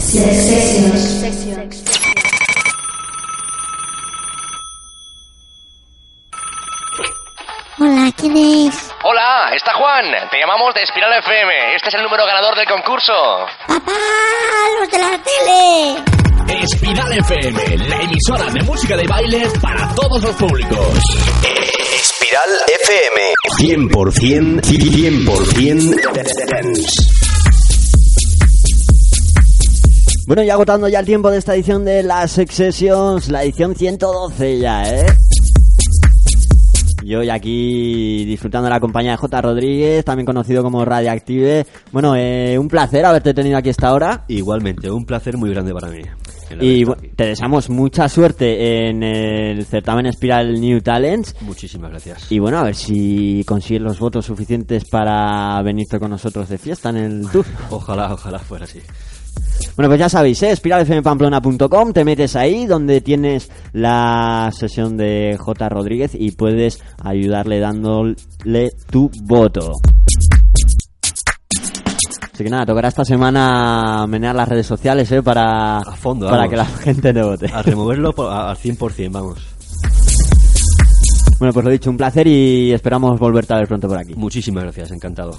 Sessions. 0.00 1.88
Hola, 7.80 8.12
¿quién 8.16 8.36
es? 8.36 8.90
Hola, 9.02 9.50
está 9.54 9.72
Juan. 9.74 10.04
Te 10.30 10.38
llamamos 10.38 10.74
de 10.74 10.82
Espiral 10.82 11.18
FM. 11.18 11.76
Este 11.76 11.88
es 11.88 11.94
el 11.94 12.02
número 12.02 12.26
ganador 12.26 12.56
del 12.56 12.66
concurso. 12.66 13.12
¡Papá! 13.66 13.92
¡Los 14.80 14.90
de 14.90 14.98
la 14.98 15.18
tele! 15.18 15.96
Espiral 16.62 17.12
FM, 17.18 17.78
la 17.88 18.02
emisora 18.02 18.50
de 18.52 18.62
música 18.62 18.96
de 18.96 19.06
baile 19.06 19.48
para 19.60 19.94
todos 19.94 20.22
los 20.22 20.34
públicos. 20.36 20.98
Espiral 21.94 22.50
FM. 22.82 23.34
100%, 23.90 24.62
100% 24.62 26.46
dance. 26.50 27.37
Bueno, 30.28 30.42
y 30.42 30.50
agotando 30.50 30.88
ya 30.88 31.00
el 31.00 31.06
tiempo 31.06 31.30
de 31.30 31.38
esta 31.38 31.54
edición 31.54 31.86
de 31.86 32.02
las 32.02 32.32
Sessions, 32.32 33.30
la 33.30 33.44
edición 33.44 33.74
112 33.74 34.58
ya, 34.58 34.82
¿eh? 34.82 35.06
Yo 37.02 37.20
hoy 37.20 37.30
aquí 37.30 38.26
disfrutando 38.26 38.66
de 38.66 38.74
la 38.74 38.78
compañía 38.78 39.12
de 39.12 39.16
J. 39.16 39.40
Rodríguez, 39.40 40.04
también 40.04 40.26
conocido 40.26 40.62
como 40.62 40.84
Radioactive. 40.84 41.64
Bueno, 41.92 42.14
eh, 42.14 42.58
un 42.58 42.68
placer 42.68 43.06
haberte 43.06 43.32
tenido 43.32 43.56
aquí 43.56 43.70
esta 43.70 43.94
hora. 43.94 44.26
Igualmente, 44.28 44.90
un 44.90 45.06
placer 45.06 45.38
muy 45.38 45.48
grande 45.48 45.72
para 45.72 45.88
mí. 45.88 46.02
Y 46.60 46.84
te 47.16 47.24
deseamos 47.24 47.70
mucha 47.70 48.06
suerte 48.10 48.88
en 48.90 49.02
el 49.02 49.64
certamen 49.64 50.04
Espiral 50.04 50.60
New 50.60 50.82
Talents. 50.82 51.36
Muchísimas 51.40 51.90
gracias. 51.90 52.30
Y 52.30 52.38
bueno, 52.38 52.58
a 52.58 52.64
ver 52.64 52.74
si 52.74 53.44
consigues 53.46 53.80
los 53.80 53.98
votos 53.98 54.26
suficientes 54.26 54.84
para 54.90 55.62
venirte 55.62 55.98
con 55.98 56.10
nosotros 56.10 56.50
de 56.50 56.58
fiesta 56.58 56.90
en 56.90 56.96
el 56.96 57.30
tour. 57.30 57.46
Ojalá, 57.70 58.12
ojalá 58.12 58.38
fuera 58.38 58.66
así. 58.66 58.80
Bueno, 59.76 59.88
pues 59.90 60.00
ya 60.00 60.08
sabéis, 60.08 60.42
¿eh? 60.42 60.50
espiralfmpamplona.com, 60.50 61.92
te 61.92 62.04
metes 62.04 62.34
ahí 62.36 62.66
donde 62.66 63.00
tienes 63.00 63.50
la 63.72 64.50
sesión 64.52 64.96
de 64.96 65.36
J. 65.38 65.68
Rodríguez 65.68 66.12
y 66.14 66.32
puedes 66.32 66.80
ayudarle 67.02 67.60
dándole 67.60 68.70
tu 68.90 69.10
voto. 69.22 69.72
Así 72.32 72.44
que 72.44 72.50
nada, 72.50 72.66
tocará 72.66 72.88
esta 72.88 73.04
semana 73.04 74.06
menear 74.08 74.34
las 74.34 74.48
redes 74.48 74.66
sociales, 74.66 75.10
¿eh? 75.10 75.22
Para, 75.22 75.78
A 75.78 75.96
fondo, 75.96 76.26
para 76.26 76.46
vamos. 76.46 76.50
que 76.50 76.56
la 76.56 76.64
gente 76.84 77.12
te 77.12 77.22
vote. 77.22 77.50
A 77.52 77.62
removerlo 77.62 78.14
al 78.30 78.56
100%, 78.56 79.10
vamos. 79.10 79.38
Bueno, 81.38 81.52
pues 81.52 81.64
lo 81.64 81.70
dicho, 81.70 81.90
un 81.90 81.96
placer 81.96 82.26
y 82.26 82.72
esperamos 82.72 83.18
volverte 83.18 83.54
a 83.54 83.58
ver 83.58 83.68
pronto 83.68 83.86
por 83.88 83.98
aquí. 83.98 84.14
Muchísimas 84.16 84.64
gracias, 84.64 84.90
encantado. 84.90 85.38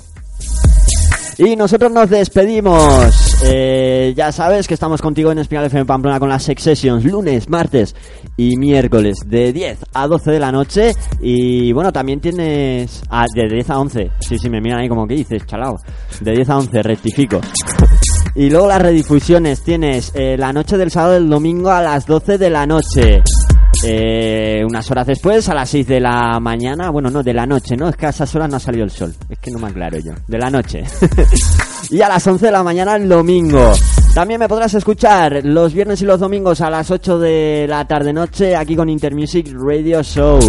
Y 1.38 1.56
nosotros 1.56 1.92
nos 1.92 2.10
despedimos. 2.10 3.29
Eh, 3.42 4.14
ya 4.18 4.32
sabes 4.32 4.68
que 4.68 4.74
estamos 4.74 5.02
contigo 5.02 5.32
en 5.32 5.40
Espiral 5.40 5.66
FM 5.66 5.86
Pamplona 5.86 6.20
con 6.20 6.28
las 6.28 6.44
Sex 6.44 6.62
Sessions 6.62 7.06
lunes, 7.06 7.48
martes 7.48 7.96
y 8.36 8.58
miércoles 8.58 9.18
de 9.26 9.54
10 9.54 9.80
a 9.94 10.08
12 10.08 10.32
de 10.32 10.40
la 10.40 10.52
noche. 10.52 10.94
Y 11.22 11.72
bueno, 11.72 11.92
también 11.92 12.20
tienes. 12.20 13.02
Ah, 13.10 13.26
de 13.34 13.48
10 13.48 13.70
a 13.70 13.80
11. 13.80 14.12
Sí, 14.20 14.38
sí, 14.38 14.50
me 14.50 14.60
miran 14.60 14.82
ahí 14.82 14.90
como 14.90 15.08
que 15.08 15.16
dices, 15.16 15.46
chalao. 15.46 15.78
De 16.20 16.34
10 16.34 16.50
a 16.50 16.58
11, 16.58 16.84
rectifico. 16.84 17.40
Y 18.36 18.50
luego 18.50 18.68
las 18.68 18.82
redifusiones 18.82 19.64
tienes 19.64 20.12
eh, 20.16 20.38
la 20.38 20.54
noche 20.54 20.78
del 20.78 20.92
sábado 20.92 21.14
y 21.14 21.18
el 21.18 21.30
domingo 21.30 21.70
a 21.72 21.82
las 21.82 22.06
12 22.06 22.38
de 22.38 22.50
la 22.50 22.66
noche. 22.66 23.24
Eh, 23.84 24.64
unas 24.66 24.90
horas 24.92 25.08
después, 25.08 25.48
a 25.50 25.54
las 25.54 25.70
6 25.70 25.88
de 25.88 26.00
la 26.00 26.40
mañana, 26.40 26.90
bueno, 26.90 27.10
no, 27.10 27.24
de 27.24 27.34
la 27.34 27.46
noche, 27.46 27.78
¿no? 27.78 27.90
Es 27.90 27.96
que 27.96 28.08
a 28.08 28.10
esas 28.10 28.34
horas 28.36 28.50
no 28.50 28.58
ha 28.58 28.60
salido 28.60 28.84
el 28.84 28.92
sol. 28.92 29.14
Es 29.30 29.40
que 29.40 29.52
no 29.52 29.60
me 29.60 29.68
aclaro 29.68 29.98
yo. 30.00 30.12
De 30.28 30.38
la 30.38 30.50
noche. 30.50 30.84
y 31.90 32.02
a 32.02 32.10
las 32.10 32.26
11 32.26 32.48
de 32.48 32.52
la 32.52 32.64
mañana 32.64 32.96
el 32.96 33.08
domingo. 33.08 33.72
También 34.14 34.40
me 34.40 34.50
podrás 34.50 34.74
escuchar 34.74 35.42
los 35.44 35.74
viernes 35.74 36.02
y 36.02 36.06
los 36.06 36.20
domingos 36.20 36.62
a 36.62 36.70
las 36.70 36.92
8 36.92 37.20
de 37.20 37.66
la 37.70 37.86
tarde-noche 37.88 38.56
aquí 38.56 38.76
con 38.76 38.90
Intermusic 38.90 39.54
Radio 39.54 40.04
Show. 40.04 40.40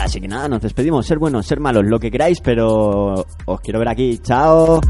Así 0.00 0.20
que 0.20 0.28
nada, 0.28 0.48
nos 0.48 0.62
despedimos. 0.62 1.06
Ser 1.06 1.18
buenos, 1.18 1.46
ser 1.46 1.60
malos, 1.60 1.84
lo 1.86 1.98
que 1.98 2.10
queráis, 2.10 2.40
pero 2.40 3.14
os 3.44 3.60
quiero 3.60 3.78
ver 3.78 3.88
aquí. 3.88 4.18
Chao. 4.18 4.80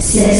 Dedo. 0.00 0.30
Sex 0.30 0.30
Sessions. 0.30 0.39